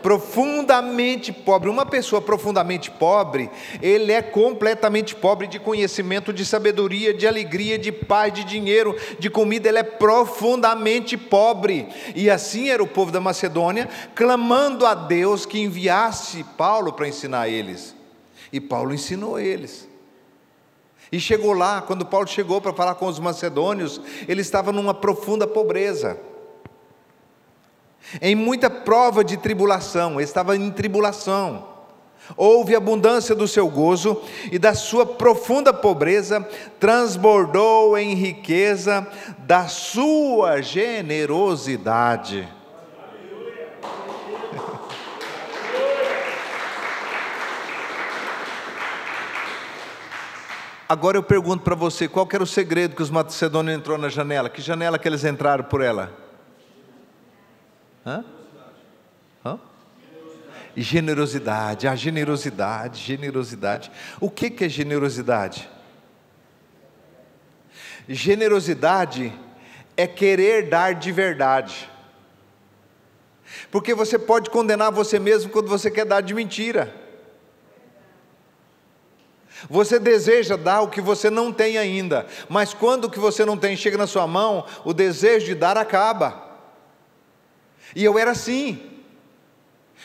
Profundamente 0.04 1.32
pobre. 1.32 1.70
Uma 1.70 1.86
pessoa 1.86 2.22
profundamente 2.22 2.92
pobre, 2.92 3.50
ele 3.82 4.12
é 4.12 4.22
completamente 4.22 5.16
pobre 5.16 5.48
de 5.48 5.58
conhecimento, 5.58 6.34
de 6.34 6.46
sabedoria, 6.46 7.14
de 7.14 7.26
alegria, 7.26 7.80
de 7.80 7.92
paz, 7.92 8.34
de 8.34 8.44
dinheiro, 8.44 8.96
de 9.18 9.30
comida, 9.30 9.70
ele 9.70 9.80
é 9.80 9.84
profundamente 9.84 11.18
pobre. 11.18 11.88
E 12.14 12.30
assim 12.30 12.70
era 12.70 12.84
o 12.84 12.88
povo 12.88 13.12
da 13.12 13.22
Macedônia, 13.22 13.90
clamando 14.14 14.86
a 14.86 14.94
Deus 14.94 15.46
que 15.46 15.60
enviasse 15.60 16.44
Paulo 16.58 16.92
para 16.92 17.08
ensinar 17.08 17.48
eles. 17.48 17.96
E 18.52 18.60
Paulo 18.60 18.94
ensinou 18.94 19.40
eles. 19.40 19.88
E 21.12 21.20
chegou 21.20 21.54
lá, 21.54 21.82
quando 21.82 22.06
Paulo 22.06 22.28
chegou 22.28 22.60
para 22.60 22.74
falar 22.74 22.96
com 22.96 23.06
os 23.06 23.20
macedônios, 23.20 24.02
ele 24.28 24.42
estava 24.42 24.72
numa 24.72 24.94
profunda 24.94 25.48
pobreza. 25.48 26.20
Em 28.22 28.36
muita 28.36 28.70
prova 28.70 29.24
de 29.24 29.38
tribulação, 29.38 30.14
ele 30.14 30.24
estava 30.24 30.56
em 30.56 30.72
tribulação. 30.72 31.74
Houve 32.38 32.76
abundância 32.76 33.36
do 33.36 33.48
seu 33.48 33.68
gozo 33.68 34.22
e 34.52 34.58
da 34.58 34.74
sua 34.74 35.06
profunda 35.06 35.74
pobreza 35.74 36.48
transbordou 36.80 37.98
em 37.98 38.14
riqueza 38.14 39.06
da 39.40 39.68
sua 39.68 40.62
generosidade. 40.62 42.48
Agora 50.88 51.18
eu 51.18 51.24
pergunto 51.24 51.64
para 51.64 51.76
você, 51.76 52.08
qual 52.08 52.28
era 52.32 52.44
o 52.44 52.48
segredo 52.48 52.96
que 52.96 53.02
os 53.02 53.10
macedônios 53.10 53.76
entrou 53.76 53.98
na 53.98 54.10
janela? 54.10 54.50
Que 54.50 54.62
janela 54.62 55.00
que 55.00 55.08
eles 55.08 55.24
entraram 55.24 55.64
por 55.64 55.82
ela? 55.82 56.23
Hã? 58.06 58.26
Hã? 59.46 59.60
Generosidade, 60.76 61.88
a 61.88 61.96
generosidade, 61.96 63.00
generosidade. 63.00 63.92
O 64.20 64.30
que, 64.30 64.50
que 64.50 64.66
é 64.66 64.70
generosidade? 64.70 65.70
Generosidade 68.08 69.32
é 69.96 70.06
querer 70.08 70.70
dar 70.70 70.94
de 70.94 71.12
verdade. 71.12 71.90
Porque 73.72 73.94
você 73.94 74.18
pode 74.18 74.50
condenar 74.50 74.92
você 74.92 75.20
mesmo 75.20 75.52
quando 75.52 75.70
você 75.70 75.90
quer 75.90 76.06
dar 76.06 76.22
de 76.22 76.34
mentira. 76.34 76.94
Você 79.70 79.98
deseja 79.98 80.58
dar 80.58 80.82
o 80.82 80.90
que 80.90 81.00
você 81.00 81.30
não 81.30 81.54
tem 81.54 81.78
ainda, 81.78 82.28
mas 82.50 82.74
quando 82.74 83.06
o 83.06 83.10
que 83.10 83.20
você 83.20 83.46
não 83.46 83.58
tem 83.58 83.78
chega 83.78 83.98
na 83.98 84.08
sua 84.08 84.28
mão, 84.28 84.66
o 84.84 84.94
desejo 84.94 85.46
de 85.46 85.56
dar 85.56 85.78
acaba. 85.78 86.53
E 87.96 88.04
eu 88.04 88.18
era 88.18 88.32
assim. 88.32 88.82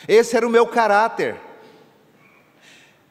Esse 0.07 0.35
era 0.35 0.47
o 0.47 0.49
meu 0.49 0.65
caráter. 0.67 1.35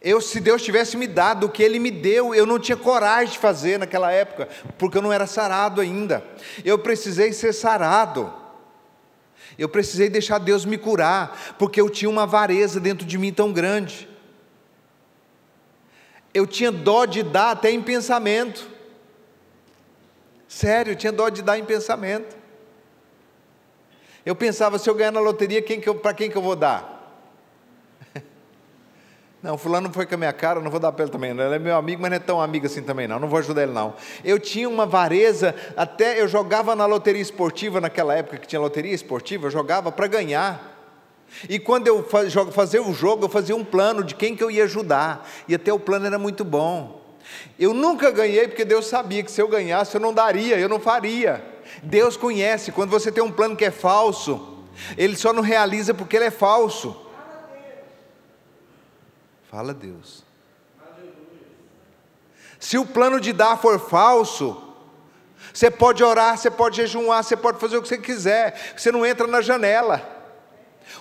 Eu, 0.00 0.20
se 0.20 0.40
Deus 0.40 0.62
tivesse 0.62 0.96
me 0.96 1.06
dado 1.06 1.46
o 1.46 1.48
que 1.48 1.62
Ele 1.62 1.78
me 1.78 1.90
deu, 1.90 2.34
eu 2.34 2.46
não 2.46 2.58
tinha 2.58 2.76
coragem 2.76 3.32
de 3.32 3.38
fazer 3.38 3.78
naquela 3.78 4.12
época, 4.12 4.48
porque 4.78 4.98
eu 4.98 5.02
não 5.02 5.12
era 5.12 5.26
sarado 5.26 5.80
ainda. 5.80 6.22
Eu 6.64 6.78
precisei 6.78 7.32
ser 7.32 7.52
sarado. 7.52 8.32
Eu 9.58 9.68
precisei 9.68 10.08
deixar 10.08 10.38
Deus 10.38 10.64
me 10.64 10.78
curar, 10.78 11.56
porque 11.58 11.80
eu 11.80 11.90
tinha 11.90 12.08
uma 12.08 12.22
avareza 12.22 12.78
dentro 12.78 13.04
de 13.04 13.18
mim 13.18 13.32
tão 13.32 13.52
grande 13.52 14.08
eu 16.38 16.46
tinha 16.46 16.70
dó 16.70 17.04
de 17.04 17.22
dar 17.22 17.50
até 17.50 17.70
em 17.70 17.82
pensamento. 17.82 18.68
Sério, 20.46 20.92
eu 20.92 20.96
tinha 20.96 21.12
dó 21.12 21.28
de 21.28 21.42
dar 21.42 21.58
em 21.58 21.64
pensamento. 21.64 22.36
Eu 24.24 24.34
pensava, 24.34 24.78
se 24.78 24.88
eu 24.88 24.94
ganhar 24.94 25.12
na 25.12 25.20
loteria, 25.20 25.62
quem 25.62 25.80
que 25.80 25.92
para 25.94 26.12
quem 26.12 26.30
que 26.30 26.36
eu 26.36 26.42
vou 26.42 26.56
dar? 26.56 26.96
Não, 29.42 29.56
fulano 29.56 29.92
foi 29.92 30.04
com 30.06 30.14
a 30.16 30.18
minha 30.18 30.32
cara, 30.32 30.60
não 30.60 30.68
vou 30.70 30.80
dar 30.80 30.90
para 30.90 31.04
ele 31.04 31.12
também. 31.12 31.30
Ele 31.30 31.42
é 31.42 31.58
meu 31.58 31.76
amigo, 31.76 32.02
mas 32.02 32.10
não 32.10 32.16
é 32.16 32.20
tão 32.20 32.40
amigo 32.40 32.66
assim 32.66 32.82
também, 32.82 33.06
não. 33.06 33.20
Não 33.20 33.28
vou 33.28 33.38
ajudar 33.38 33.62
ele, 33.62 33.72
não. 33.72 33.94
Eu 34.24 34.36
tinha 34.40 34.68
uma 34.68 34.84
vareza, 34.84 35.54
até 35.76 36.20
eu 36.20 36.26
jogava 36.26 36.74
na 36.74 36.86
loteria 36.86 37.22
esportiva 37.22 37.80
naquela 37.80 38.14
época 38.16 38.38
que 38.38 38.48
tinha 38.48 38.60
loteria 38.60 38.92
esportiva, 38.92 39.46
eu 39.46 39.50
jogava 39.50 39.92
para 39.92 40.08
ganhar. 40.08 40.76
E 41.48 41.58
quando 41.58 41.86
eu 41.86 42.02
fazia 42.50 42.82
o 42.82 42.92
jogo, 42.92 43.26
eu 43.26 43.28
fazia 43.28 43.54
um 43.54 43.64
plano 43.64 44.02
de 44.02 44.14
quem 44.14 44.34
que 44.34 44.42
eu 44.42 44.50
ia 44.50 44.64
ajudar. 44.64 45.28
E 45.46 45.54
até 45.54 45.72
o 45.72 45.78
plano 45.78 46.06
era 46.06 46.18
muito 46.18 46.44
bom. 46.44 47.00
Eu 47.58 47.74
nunca 47.74 48.10
ganhei 48.10 48.48
porque 48.48 48.64
Deus 48.64 48.86
sabia 48.86 49.22
que 49.22 49.30
se 49.30 49.40
eu 49.40 49.48
ganhasse 49.48 49.94
eu 49.94 50.00
não 50.00 50.12
daria, 50.12 50.58
eu 50.58 50.68
não 50.68 50.80
faria. 50.80 51.44
Deus 51.82 52.16
conhece, 52.16 52.72
quando 52.72 52.90
você 52.90 53.10
tem 53.10 53.22
um 53.22 53.30
plano 53.30 53.56
que 53.56 53.64
é 53.64 53.70
falso, 53.70 54.64
ele 54.96 55.16
só 55.16 55.32
não 55.32 55.42
realiza 55.42 55.94
porque 55.94 56.16
ele 56.16 56.26
é 56.26 56.30
falso. 56.30 56.96
Fala 59.50 59.72
Deus. 59.72 60.24
Se 62.58 62.76
o 62.76 62.84
plano 62.84 63.20
de 63.20 63.32
dar 63.32 63.56
for 63.56 63.78
falso, 63.78 64.62
você 65.52 65.70
pode 65.70 66.02
orar, 66.02 66.36
você 66.36 66.50
pode 66.50 66.76
jejuar, 66.76 67.22
você 67.22 67.36
pode 67.36 67.58
fazer 67.58 67.76
o 67.76 67.82
que 67.82 67.88
você 67.88 67.98
quiser, 67.98 68.74
você 68.76 68.92
não 68.92 69.06
entra 69.06 69.26
na 69.26 69.40
janela. 69.40 70.16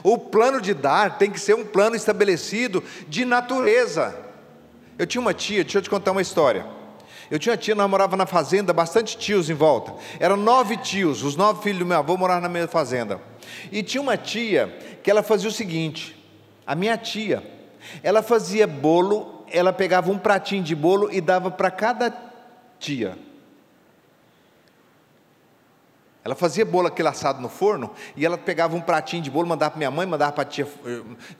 O 0.03 0.17
plano 0.17 0.61
de 0.61 0.73
dar 0.73 1.17
tem 1.17 1.31
que 1.31 1.39
ser 1.39 1.55
um 1.55 1.65
plano 1.65 1.95
estabelecido 1.95 2.83
de 3.07 3.25
natureza. 3.25 4.15
Eu 4.97 5.07
tinha 5.07 5.21
uma 5.21 5.33
tia, 5.33 5.63
deixa 5.63 5.79
eu 5.79 5.81
te 5.81 5.89
contar 5.89 6.11
uma 6.11 6.21
história. 6.21 6.76
Eu 7.29 7.37
tinha 7.37 7.57
tia, 7.57 7.75
nós 7.75 7.89
morava 7.89 8.15
na 8.15 8.25
fazenda, 8.25 8.71
bastante 8.71 9.17
tios 9.17 9.49
em 9.49 9.53
volta. 9.53 9.93
Eram 10.19 10.37
nove 10.37 10.77
tios, 10.77 11.23
os 11.23 11.35
nove 11.35 11.61
filhos 11.61 11.79
do 11.79 11.85
meu 11.85 11.97
avô 11.97 12.15
moravam 12.17 12.41
na 12.41 12.49
mesma 12.49 12.69
fazenda. 12.69 13.19
E 13.71 13.83
tinha 13.83 14.01
uma 14.01 14.15
tia 14.15 14.67
que 15.03 15.11
ela 15.11 15.21
fazia 15.21 15.49
o 15.49 15.51
seguinte: 15.51 16.15
a 16.65 16.73
minha 16.75 16.97
tia, 16.97 17.43
ela 18.01 18.21
fazia 18.21 18.65
bolo, 18.65 19.45
ela 19.51 19.73
pegava 19.73 20.11
um 20.11 20.17
pratinho 20.17 20.63
de 20.63 20.75
bolo 20.75 21.09
e 21.11 21.19
dava 21.19 21.51
para 21.51 21.69
cada 21.69 22.13
tia. 22.79 23.17
Ela 26.27 26.35
fazia 26.35 26.65
bolo 26.65 26.89
aquele 26.89 27.07
assado 27.07 27.41
no 27.41 27.47
forno 27.47 27.89
e 28.13 28.25
ela 28.25 28.37
pegava 28.37 28.75
um 28.75 28.81
pratinho 28.81 29.23
de 29.23 29.31
bolo, 29.31 29.47
mandava 29.47 29.71
para 29.71 29.77
minha 29.77 29.89
mãe, 29.89 30.05
mandava 30.05 30.33
para 30.33 30.41
a 30.41 30.45
tia, 30.45 30.67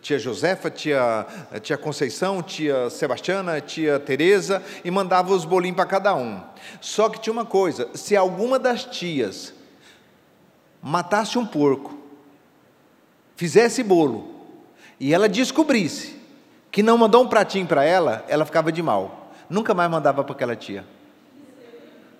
tia 0.02 0.17
Josefa, 0.17 0.71
tia, 0.71 1.28
tia 1.62 1.78
Conceição, 1.78 2.41
tia 2.41 2.89
Sebastiana, 2.89 3.60
tia 3.60 4.00
Teresa 4.00 4.63
e 4.86 4.89
mandava 4.89 5.34
os 5.34 5.43
bolinhos 5.43 5.76
para 5.76 5.86
cada 5.86 6.15
um. 6.15 6.41
Só 6.80 7.10
que 7.10 7.19
tinha 7.19 7.34
uma 7.34 7.43
coisa: 7.43 7.89
se 7.95 8.15
alguma 8.15 8.58
das 8.58 8.86
tias 8.86 9.54
matasse 10.82 11.38
um 11.38 11.45
porco, 11.45 11.97
fizesse 13.36 13.84
bolo 13.84 14.36
e 15.02 15.13
ela 15.13 15.28
descobrisse 15.28 16.17
que 16.71 16.82
não 16.82 16.97
mandou 16.97 17.26
um 17.26 17.28
pratinho 17.28 17.67
para 17.67 17.84
ela, 17.84 18.23
ela 18.30 18.45
ficava 18.45 18.71
de 18.71 18.82
mal. 18.82 19.34
Nunca 19.50 19.73
mais 19.73 19.91
mandava 19.91 20.23
para 20.23 20.34
aquela 20.34 20.56
tia. 20.56 20.86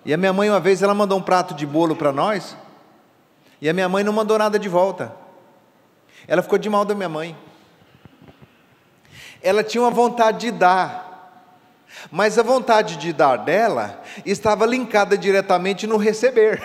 E 0.08 0.14
a 0.14 0.16
minha 0.16 0.32
mãe, 0.32 0.48
uma 0.48 0.58
vez, 0.58 0.80
ela 0.80 0.94
mandou 0.94 1.18
um 1.18 1.22
prato 1.22 1.52
de 1.52 1.66
bolo 1.66 1.94
para 1.94 2.10
nós, 2.10 2.56
e 3.60 3.68
a 3.68 3.74
minha 3.74 3.90
mãe 3.90 4.02
não 4.02 4.10
mandou 4.10 4.38
nada 4.38 4.58
de 4.58 4.66
volta. 4.66 5.14
Ela 6.26 6.40
ficou 6.40 6.58
de 6.58 6.70
mal 6.70 6.82
da 6.82 6.94
minha 6.94 7.10
mãe. 7.10 7.36
Ela 9.42 9.62
tinha 9.62 9.82
uma 9.82 9.90
vontade 9.90 10.46
de 10.46 10.50
dar, 10.50 11.44
mas 12.10 12.38
a 12.38 12.42
vontade 12.42 12.96
de 12.96 13.12
dar 13.12 13.36
dela 13.36 14.02
estava 14.24 14.64
linkada 14.64 15.18
diretamente 15.18 15.86
no 15.86 15.98
receber. 15.98 16.58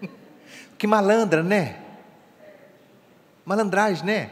que 0.78 0.86
malandra, 0.86 1.42
né? 1.42 1.76
Malandragem, 3.44 4.06
né? 4.06 4.30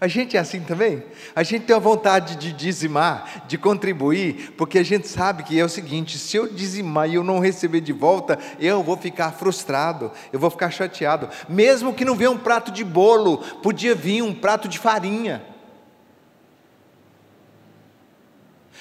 A 0.00 0.06
gente 0.06 0.36
é 0.36 0.40
assim 0.40 0.60
também? 0.60 1.02
A 1.34 1.42
gente 1.42 1.64
tem 1.64 1.74
a 1.74 1.80
vontade 1.80 2.36
de 2.36 2.52
dizimar, 2.52 3.44
de 3.48 3.58
contribuir, 3.58 4.54
porque 4.56 4.78
a 4.78 4.84
gente 4.84 5.08
sabe 5.08 5.42
que 5.42 5.58
é 5.58 5.64
o 5.64 5.68
seguinte: 5.68 6.18
se 6.18 6.36
eu 6.36 6.46
dizimar 6.46 7.08
e 7.08 7.16
eu 7.16 7.24
não 7.24 7.40
receber 7.40 7.80
de 7.80 7.92
volta, 7.92 8.38
eu 8.60 8.82
vou 8.82 8.96
ficar 8.96 9.32
frustrado, 9.32 10.12
eu 10.32 10.38
vou 10.38 10.50
ficar 10.50 10.70
chateado. 10.70 11.28
Mesmo 11.48 11.92
que 11.92 12.04
não 12.04 12.14
venha 12.14 12.30
um 12.30 12.38
prato 12.38 12.70
de 12.70 12.84
bolo, 12.84 13.38
podia 13.62 13.94
vir 13.94 14.22
um 14.22 14.32
prato 14.32 14.68
de 14.68 14.78
farinha. 14.78 15.57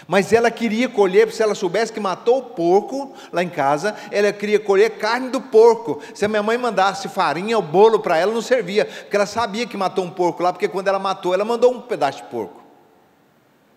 Mas 0.05 0.31
ela 0.31 0.51
queria 0.51 0.87
colher, 0.87 1.31
se 1.31 1.41
ela 1.41 1.55
soubesse 1.55 1.91
que 1.91 1.99
matou 1.99 2.39
o 2.39 2.43
porco 2.43 3.13
lá 3.31 3.41
em 3.41 3.49
casa, 3.49 3.95
ela 4.11 4.31
queria 4.31 4.59
colher 4.59 4.91
carne 4.91 5.29
do 5.29 5.41
porco. 5.41 6.01
Se 6.13 6.25
a 6.25 6.27
minha 6.27 6.43
mãe 6.43 6.57
mandasse 6.57 7.07
farinha 7.07 7.57
ou 7.57 7.63
bolo 7.63 7.99
para 7.99 8.17
ela, 8.17 8.33
não 8.33 8.41
servia, 8.41 8.85
porque 8.85 9.15
ela 9.15 9.25
sabia 9.25 9.65
que 9.65 9.77
matou 9.77 10.03
um 10.03 10.09
porco 10.09 10.43
lá, 10.43 10.51
porque 10.53 10.67
quando 10.67 10.87
ela 10.87 10.99
matou, 10.99 11.33
ela 11.33 11.45
mandou 11.45 11.73
um 11.73 11.81
pedaço 11.81 12.19
de 12.19 12.29
porco. 12.29 12.61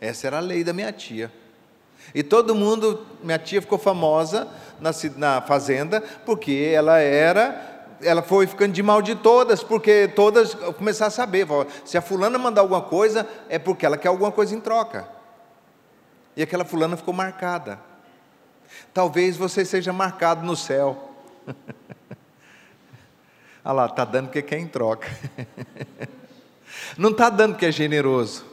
Essa 0.00 0.26
era 0.26 0.38
a 0.38 0.40
lei 0.40 0.64
da 0.64 0.72
minha 0.72 0.92
tia. 0.92 1.32
E 2.14 2.22
todo 2.22 2.54
mundo, 2.54 3.06
minha 3.22 3.38
tia 3.38 3.60
ficou 3.60 3.78
famosa 3.78 4.48
na, 4.80 4.90
na 5.16 5.42
fazenda, 5.42 6.02
porque 6.26 6.72
ela 6.74 6.98
era 6.98 7.68
ela 8.02 8.22
foi 8.22 8.46
ficando 8.46 8.72
de 8.72 8.82
mal 8.82 9.02
de 9.02 9.14
todas, 9.14 9.62
porque 9.62 10.08
todas 10.16 10.54
começaram 10.54 11.08
a 11.08 11.10
saber, 11.10 11.46
se 11.84 11.98
a 11.98 12.00
fulana 12.00 12.38
mandar 12.38 12.62
alguma 12.62 12.80
coisa, 12.80 13.26
é 13.46 13.58
porque 13.58 13.84
ela 13.84 13.98
quer 13.98 14.08
alguma 14.08 14.32
coisa 14.32 14.54
em 14.54 14.60
troca. 14.60 15.19
E 16.36 16.42
aquela 16.42 16.64
fulana 16.64 16.96
ficou 16.96 17.12
marcada. 17.12 17.80
Talvez 18.94 19.36
você 19.36 19.64
seja 19.64 19.92
marcado 19.92 20.44
no 20.44 20.56
céu. 20.56 21.14
Olha 23.64 23.72
lá, 23.72 23.86
está 23.86 24.04
dando 24.04 24.30
que 24.30 24.40
quer 24.42 24.58
em 24.58 24.68
troca. 24.68 25.08
Não 26.96 27.10
está 27.10 27.28
dando 27.28 27.52
porque 27.52 27.66
é 27.66 27.72
generoso, 27.72 28.44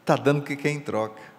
está 0.00 0.16
dando 0.16 0.40
porque 0.40 0.56
quer 0.56 0.70
em 0.70 0.80
troca. 0.80 1.33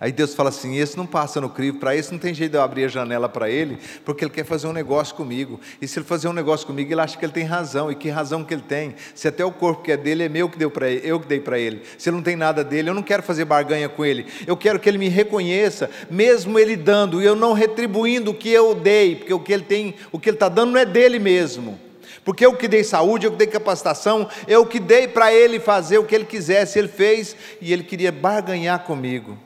Aí 0.00 0.12
Deus 0.12 0.34
fala 0.34 0.48
assim: 0.48 0.76
esse 0.76 0.96
não 0.96 1.06
passa 1.06 1.40
no 1.40 1.48
crivo, 1.48 1.78
para 1.78 1.94
esse 1.94 2.12
não 2.12 2.18
tem 2.18 2.34
jeito 2.34 2.52
de 2.52 2.58
eu 2.58 2.62
abrir 2.62 2.84
a 2.84 2.88
janela 2.88 3.28
para 3.28 3.48
ele, 3.48 3.78
porque 4.04 4.24
ele 4.24 4.32
quer 4.32 4.44
fazer 4.44 4.66
um 4.66 4.72
negócio 4.72 5.14
comigo. 5.14 5.60
E 5.80 5.86
se 5.86 5.98
ele 5.98 6.06
fazer 6.06 6.28
um 6.28 6.32
negócio 6.32 6.66
comigo, 6.66 6.92
ele 6.92 7.00
acha 7.00 7.16
que 7.16 7.24
ele 7.24 7.32
tem 7.32 7.44
razão. 7.44 7.90
E 7.90 7.94
que 7.94 8.08
razão 8.08 8.44
que 8.44 8.52
ele 8.52 8.62
tem? 8.62 8.94
Se 9.14 9.28
até 9.28 9.44
o 9.44 9.52
corpo 9.52 9.82
que 9.82 9.92
é 9.92 9.96
dele 9.96 10.24
é 10.24 10.28
meu 10.28 10.48
que 10.48 10.58
deu 10.58 10.70
para 10.70 10.90
eu 10.90 11.20
que 11.20 11.26
dei 11.26 11.40
para 11.40 11.58
ele. 11.58 11.82
Se 11.96 12.08
ele 12.08 12.16
não 12.16 12.22
tem 12.22 12.36
nada 12.36 12.64
dele, 12.64 12.90
eu 12.90 12.94
não 12.94 13.02
quero 13.02 13.22
fazer 13.22 13.44
barganha 13.44 13.88
com 13.88 14.04
ele. 14.04 14.26
Eu 14.46 14.56
quero 14.56 14.78
que 14.80 14.88
ele 14.88 14.98
me 14.98 15.08
reconheça, 15.08 15.88
mesmo 16.10 16.58
ele 16.58 16.76
dando, 16.76 17.22
e 17.22 17.26
eu 17.26 17.36
não 17.36 17.52
retribuindo 17.52 18.32
o 18.32 18.34
que 18.34 18.50
eu 18.50 18.74
dei, 18.74 19.16
porque 19.16 19.32
o 19.32 19.40
que 19.40 19.52
ele 19.52 19.62
tem, 19.62 19.94
o 20.10 20.18
que 20.18 20.28
ele 20.28 20.36
está 20.36 20.48
dando 20.48 20.72
não 20.72 20.80
é 20.80 20.84
dele 20.84 21.18
mesmo. 21.18 21.78
Porque 22.24 22.44
eu 22.44 22.56
que 22.56 22.66
dei 22.66 22.82
saúde, 22.82 23.26
eu 23.26 23.30
que 23.30 23.38
dei 23.38 23.46
capacitação, 23.46 24.28
eu 24.48 24.66
que 24.66 24.80
dei 24.80 25.06
para 25.06 25.32
ele 25.32 25.60
fazer 25.60 25.98
o 25.98 26.04
que 26.04 26.12
ele 26.12 26.24
quisesse, 26.24 26.76
ele 26.76 26.88
fez 26.88 27.36
e 27.60 27.72
ele 27.72 27.84
queria 27.84 28.10
barganhar 28.10 28.80
comigo. 28.80 29.45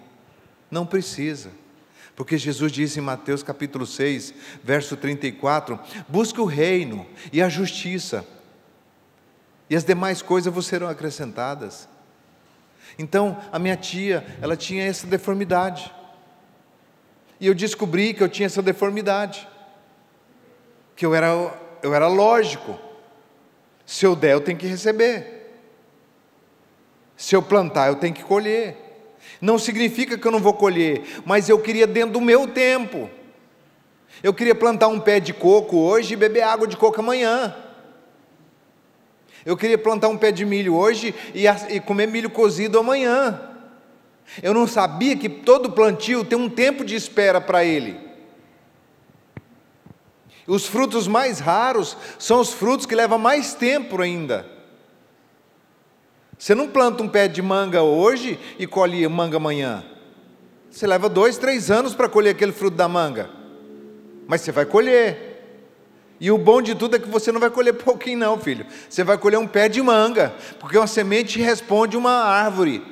Não 0.70 0.86
precisa. 0.86 1.50
Porque 2.14 2.36
Jesus 2.36 2.70
disse 2.70 2.98
em 2.98 3.02
Mateus 3.02 3.42
capítulo 3.42 3.86
6, 3.86 4.34
verso 4.62 4.96
34: 4.96 5.78
Busque 6.06 6.40
o 6.40 6.44
reino 6.44 7.06
e 7.32 7.40
a 7.40 7.48
justiça, 7.48 8.26
e 9.68 9.76
as 9.76 9.84
demais 9.84 10.20
coisas 10.20 10.52
vos 10.52 10.66
serão 10.66 10.88
acrescentadas. 10.88 11.88
Então, 12.98 13.40
a 13.50 13.58
minha 13.58 13.76
tia, 13.76 14.26
ela 14.42 14.56
tinha 14.56 14.84
essa 14.84 15.06
deformidade. 15.06 15.90
E 17.40 17.46
eu 17.46 17.54
descobri 17.54 18.12
que 18.12 18.22
eu 18.22 18.28
tinha 18.28 18.46
essa 18.46 18.60
deformidade. 18.60 19.48
Que 20.94 21.06
eu 21.06 21.14
era, 21.14 21.28
eu 21.82 21.94
era 21.94 22.06
lógico. 22.06 22.78
Se 23.86 24.04
eu 24.04 24.14
der, 24.14 24.32
eu 24.32 24.40
tenho 24.40 24.58
que 24.58 24.66
receber. 24.66 25.58
Se 27.16 27.34
eu 27.34 27.42
plantar, 27.42 27.88
eu 27.88 27.96
tenho 27.96 28.12
que 28.12 28.22
colher. 28.22 28.89
Não 29.40 29.58
significa 29.58 30.18
que 30.18 30.26
eu 30.26 30.32
não 30.32 30.40
vou 30.40 30.52
colher, 30.52 31.02
mas 31.24 31.48
eu 31.48 31.58
queria 31.58 31.86
dentro 31.86 32.12
do 32.12 32.20
meu 32.20 32.46
tempo. 32.46 33.08
Eu 34.22 34.34
queria 34.34 34.54
plantar 34.54 34.88
um 34.88 35.00
pé 35.00 35.18
de 35.18 35.32
coco 35.32 35.78
hoje 35.78 36.12
e 36.12 36.16
beber 36.16 36.42
água 36.42 36.66
de 36.66 36.76
coco 36.76 37.00
amanhã. 37.00 37.54
Eu 39.44 39.56
queria 39.56 39.78
plantar 39.78 40.08
um 40.08 40.18
pé 40.18 40.30
de 40.30 40.44
milho 40.44 40.74
hoje 40.74 41.14
e, 41.34 41.46
e 41.46 41.80
comer 41.80 42.06
milho 42.06 42.28
cozido 42.28 42.78
amanhã. 42.78 43.40
Eu 44.42 44.52
não 44.52 44.66
sabia 44.66 45.16
que 45.16 45.28
todo 45.28 45.72
plantio 45.72 46.24
tem 46.24 46.38
um 46.38 46.48
tempo 46.48 46.84
de 46.84 46.94
espera 46.94 47.40
para 47.40 47.64
ele. 47.64 47.98
Os 50.46 50.66
frutos 50.66 51.08
mais 51.08 51.40
raros 51.40 51.96
são 52.18 52.40
os 52.40 52.52
frutos 52.52 52.84
que 52.84 52.94
levam 52.94 53.18
mais 53.18 53.54
tempo 53.54 54.00
ainda. 54.02 54.46
Você 56.40 56.54
não 56.54 56.66
planta 56.66 57.02
um 57.02 57.08
pé 57.08 57.28
de 57.28 57.42
manga 57.42 57.82
hoje 57.82 58.40
e 58.58 58.66
colhe 58.66 59.06
manga 59.06 59.36
amanhã. 59.36 59.84
Você 60.70 60.86
leva 60.86 61.06
dois, 61.06 61.36
três 61.36 61.70
anos 61.70 61.94
para 61.94 62.08
colher 62.08 62.30
aquele 62.30 62.50
fruto 62.50 62.78
da 62.78 62.88
manga. 62.88 63.28
Mas 64.26 64.40
você 64.40 64.50
vai 64.50 64.64
colher. 64.64 65.28
E 66.18 66.30
o 66.30 66.38
bom 66.38 66.62
de 66.62 66.74
tudo 66.74 66.96
é 66.96 66.98
que 66.98 67.10
você 67.10 67.30
não 67.30 67.40
vai 67.40 67.50
colher 67.50 67.74
pouquinho, 67.74 68.18
não, 68.18 68.38
filho. 68.38 68.64
Você 68.88 69.04
vai 69.04 69.18
colher 69.18 69.38
um 69.38 69.46
pé 69.46 69.68
de 69.68 69.82
manga, 69.82 70.32
porque 70.58 70.78
uma 70.78 70.86
semente 70.86 71.38
responde 71.38 71.94
uma 71.94 72.24
árvore. 72.24 72.82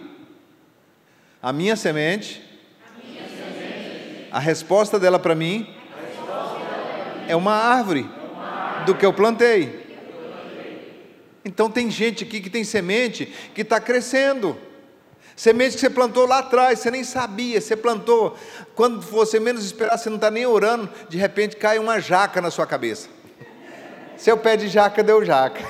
A 1.41 1.51
minha 1.51 1.75
semente, 1.75 2.43
a, 2.85 3.07
minha 3.07 4.29
a 4.31 4.39
resposta 4.39 5.01
dela 5.01 5.19
para 5.19 5.35
mim, 5.35 5.61
mim, 5.61 5.67
é 7.29 7.35
uma 7.35 7.55
árvore, 7.55 8.01
é 8.01 8.35
uma 8.35 8.45
árvore 8.45 8.85
do 8.85 8.95
que 8.95 9.07
eu 9.07 9.13
plantei. 9.15 9.88
Então 11.49 11.71
tem 11.71 11.91
gente 11.91 12.25
aqui 12.25 12.43
que 12.43 12.51
tem 12.51 12.63
semente 12.63 13.25
que 13.55 13.63
está 13.63 13.81
crescendo. 13.81 14.55
Semente 15.35 15.77
que 15.77 15.81
você 15.81 15.89
plantou 15.89 16.27
lá 16.27 16.41
atrás, 16.41 16.79
você 16.79 16.91
nem 16.91 17.03
sabia, 17.03 17.59
você 17.59 17.75
plantou. 17.75 18.37
Quando 18.75 19.01
você 19.01 19.41
menos 19.41 19.65
esperar, 19.65 19.97
você 19.97 20.11
não 20.11 20.17
está 20.17 20.31
nem 20.31 20.45
orando, 20.45 20.91
de 21.09 21.17
repente 21.17 21.57
cai 21.57 21.79
uma 21.79 22.01
jaca 22.01 22.43
na 22.43 22.51
sua 22.51 22.67
cabeça. 22.67 23.09
Seu 24.15 24.37
pé 24.37 24.59
de 24.59 24.69
jaca 24.69 25.03
deu 25.03 25.25
jaca. 25.25 25.65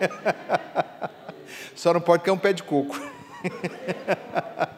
Só 1.76 1.92
não 1.92 2.00
pode 2.00 2.22
cair 2.22 2.32
um 2.32 2.38
pé 2.38 2.54
de 2.54 2.62
coco. 2.62 2.98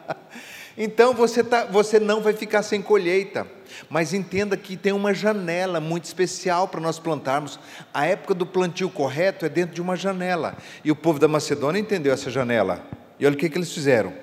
Então 0.77 1.13
você, 1.13 1.43
tá, 1.43 1.65
você 1.65 1.99
não 1.99 2.21
vai 2.21 2.33
ficar 2.33 2.61
sem 2.61 2.81
colheita. 2.81 3.47
Mas 3.89 4.13
entenda 4.13 4.57
que 4.57 4.75
tem 4.75 4.91
uma 4.91 5.13
janela 5.13 5.79
muito 5.79 6.05
especial 6.05 6.67
para 6.67 6.81
nós 6.81 6.99
plantarmos. 6.99 7.59
A 7.93 8.05
época 8.05 8.33
do 8.33 8.45
plantio 8.45 8.89
correto 8.89 9.45
é 9.45 9.49
dentro 9.49 9.75
de 9.75 9.81
uma 9.81 9.95
janela. 9.95 10.57
E 10.83 10.91
o 10.91 10.95
povo 10.95 11.19
da 11.19 11.27
Macedônia 11.27 11.79
entendeu 11.79 12.13
essa 12.13 12.29
janela. 12.29 12.85
E 13.19 13.25
olha 13.25 13.35
o 13.35 13.37
que, 13.37 13.49
que 13.49 13.57
eles 13.57 13.71
fizeram. 13.71 14.13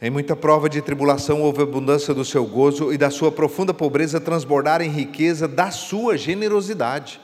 Em 0.00 0.10
muita 0.10 0.36
prova 0.36 0.68
de 0.68 0.80
tribulação 0.80 1.42
houve 1.42 1.62
abundância 1.62 2.14
do 2.14 2.24
seu 2.24 2.46
gozo 2.46 2.92
e 2.92 2.98
da 2.98 3.10
sua 3.10 3.32
profunda 3.32 3.74
pobreza 3.74 4.20
transbordar 4.20 4.80
em 4.80 4.90
riqueza 4.90 5.48
da 5.48 5.72
sua 5.72 6.16
generosidade. 6.16 7.20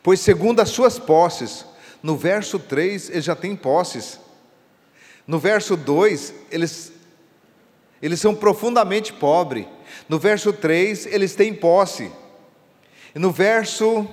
Pois 0.00 0.20
segundo 0.20 0.60
as 0.60 0.68
suas 0.68 0.96
posses, 0.96 1.66
no 2.00 2.16
verso 2.16 2.60
3 2.60 3.10
ele 3.10 3.20
já 3.20 3.34
tem 3.34 3.56
posses. 3.56 4.20
No 5.26 5.38
verso 5.38 5.76
2, 5.76 6.34
eles 6.50 6.92
eles 8.00 8.20
são 8.20 8.34
profundamente 8.34 9.12
pobres. 9.12 9.66
No 10.08 10.18
verso 10.18 10.52
3, 10.52 11.06
eles 11.06 11.34
têm 11.34 11.54
posse. 11.54 12.10
E 13.14 13.18
no 13.18 13.30
verso 13.30 14.06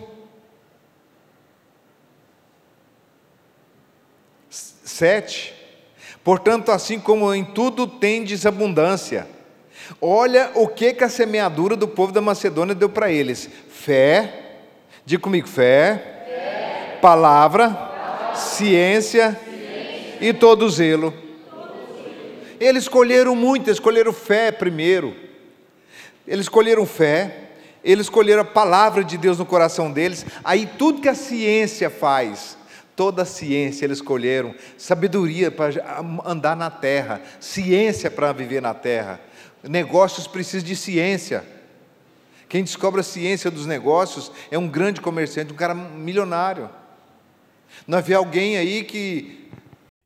7, 4.50 5.54
portanto, 6.24 6.72
assim 6.72 7.00
como 7.00 7.34
em 7.34 7.44
tudo 7.44 7.86
tendes 7.86 8.46
abundância. 8.46 9.28
Olha 10.00 10.52
o 10.56 10.68
que, 10.68 10.94
que 10.94 11.04
a 11.04 11.10
semeadura 11.10 11.76
do 11.76 11.88
povo 11.88 12.14
da 12.14 12.22
Macedônia 12.22 12.74
deu 12.74 12.88
para 12.88 13.12
eles: 13.12 13.50
fé, 13.70 14.56
diga 15.06 15.22
comigo, 15.22 15.48
fé, 15.48 16.24
fé. 16.26 16.98
Palavra, 17.02 17.70
palavra, 17.70 18.36
ciência, 18.36 19.38
ciência 19.38 19.53
e 20.20 20.34
todo 20.34 20.70
zelo. 20.70 21.14
Eles 22.60 22.84
escolheram 22.84 23.36
muito, 23.36 23.70
escolheram 23.70 24.14
fé 24.14 24.52
primeiro. 24.52 25.16
Eles 26.26 26.46
escolheram 26.46 26.86
fé, 26.86 27.50
eles 27.84 28.06
escolheram 28.06 28.42
a 28.42 28.46
palavra 28.46 29.04
de 29.04 29.18
Deus 29.18 29.38
no 29.38 29.46
coração 29.46 29.92
deles. 29.92 30.26
Aí 30.44 30.66
tudo 30.78 31.02
que 31.02 31.10
a 31.10 31.16
ciência 31.16 31.90
faz, 31.90 32.58
toda 32.96 33.24
a 33.24 33.26
ciência 33.26 33.86
eles 33.86 33.98
escolheram, 33.98 34.56
sabedoria 34.78 35.52
para 35.52 36.02
andar 36.26 36.56
na 36.56 36.70
terra, 36.70 37.22
ciência 37.40 38.10
para 38.10 38.32
viver 38.32 38.62
na 38.62 38.74
terra. 38.74 39.20
Negócios 39.62 40.28
precisam 40.28 40.66
de 40.66 40.76
ciência. 40.76 41.44
Quem 42.48 42.64
descobre 42.64 43.02
a 43.02 43.04
ciência 43.04 43.50
dos 43.50 43.66
negócios 43.66 44.32
é 44.52 44.58
um 44.58 44.68
grande 44.68 45.02
comerciante, 45.02 45.52
um 45.52 45.56
cara 45.56 45.74
milionário. 45.74 46.70
Não 47.88 47.98
havia 47.98 48.18
alguém 48.18 48.58
aí 48.58 48.84
que 48.84 49.43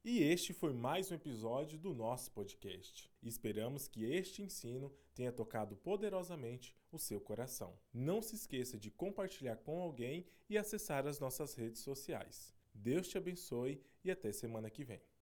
e 0.10 0.24
este 0.24 0.54
foi 0.54 0.72
mais 0.72 1.12
um 1.12 1.16
episódio 1.16 1.78
do 1.78 1.94
nosso 1.94 2.32
podcast. 2.32 3.12
Esperamos 3.22 3.90
que 3.90 4.06
este 4.06 4.42
ensino 4.42 4.90
tenha 5.14 5.34
tocado 5.34 5.76
poderosamente 5.76 6.74
o 6.94 6.98
seu 6.98 7.20
coração. 7.20 7.78
Não 7.94 8.22
se 8.22 8.36
esqueça 8.36 8.78
de 8.78 8.90
compartilhar 8.90 9.58
com 9.58 9.82
alguém 9.82 10.26
e 10.50 10.58
acessar 10.58 11.06
as 11.06 11.20
nossas 11.20 11.56
redes 11.56 11.82
sociais. 11.82 12.56
Deus 12.74 13.10
te 13.10 13.18
abençoe 13.18 13.84
e 14.02 14.10
até 14.10 14.32
semana 14.32 14.70
que 14.70 14.86
vem. 14.86 15.02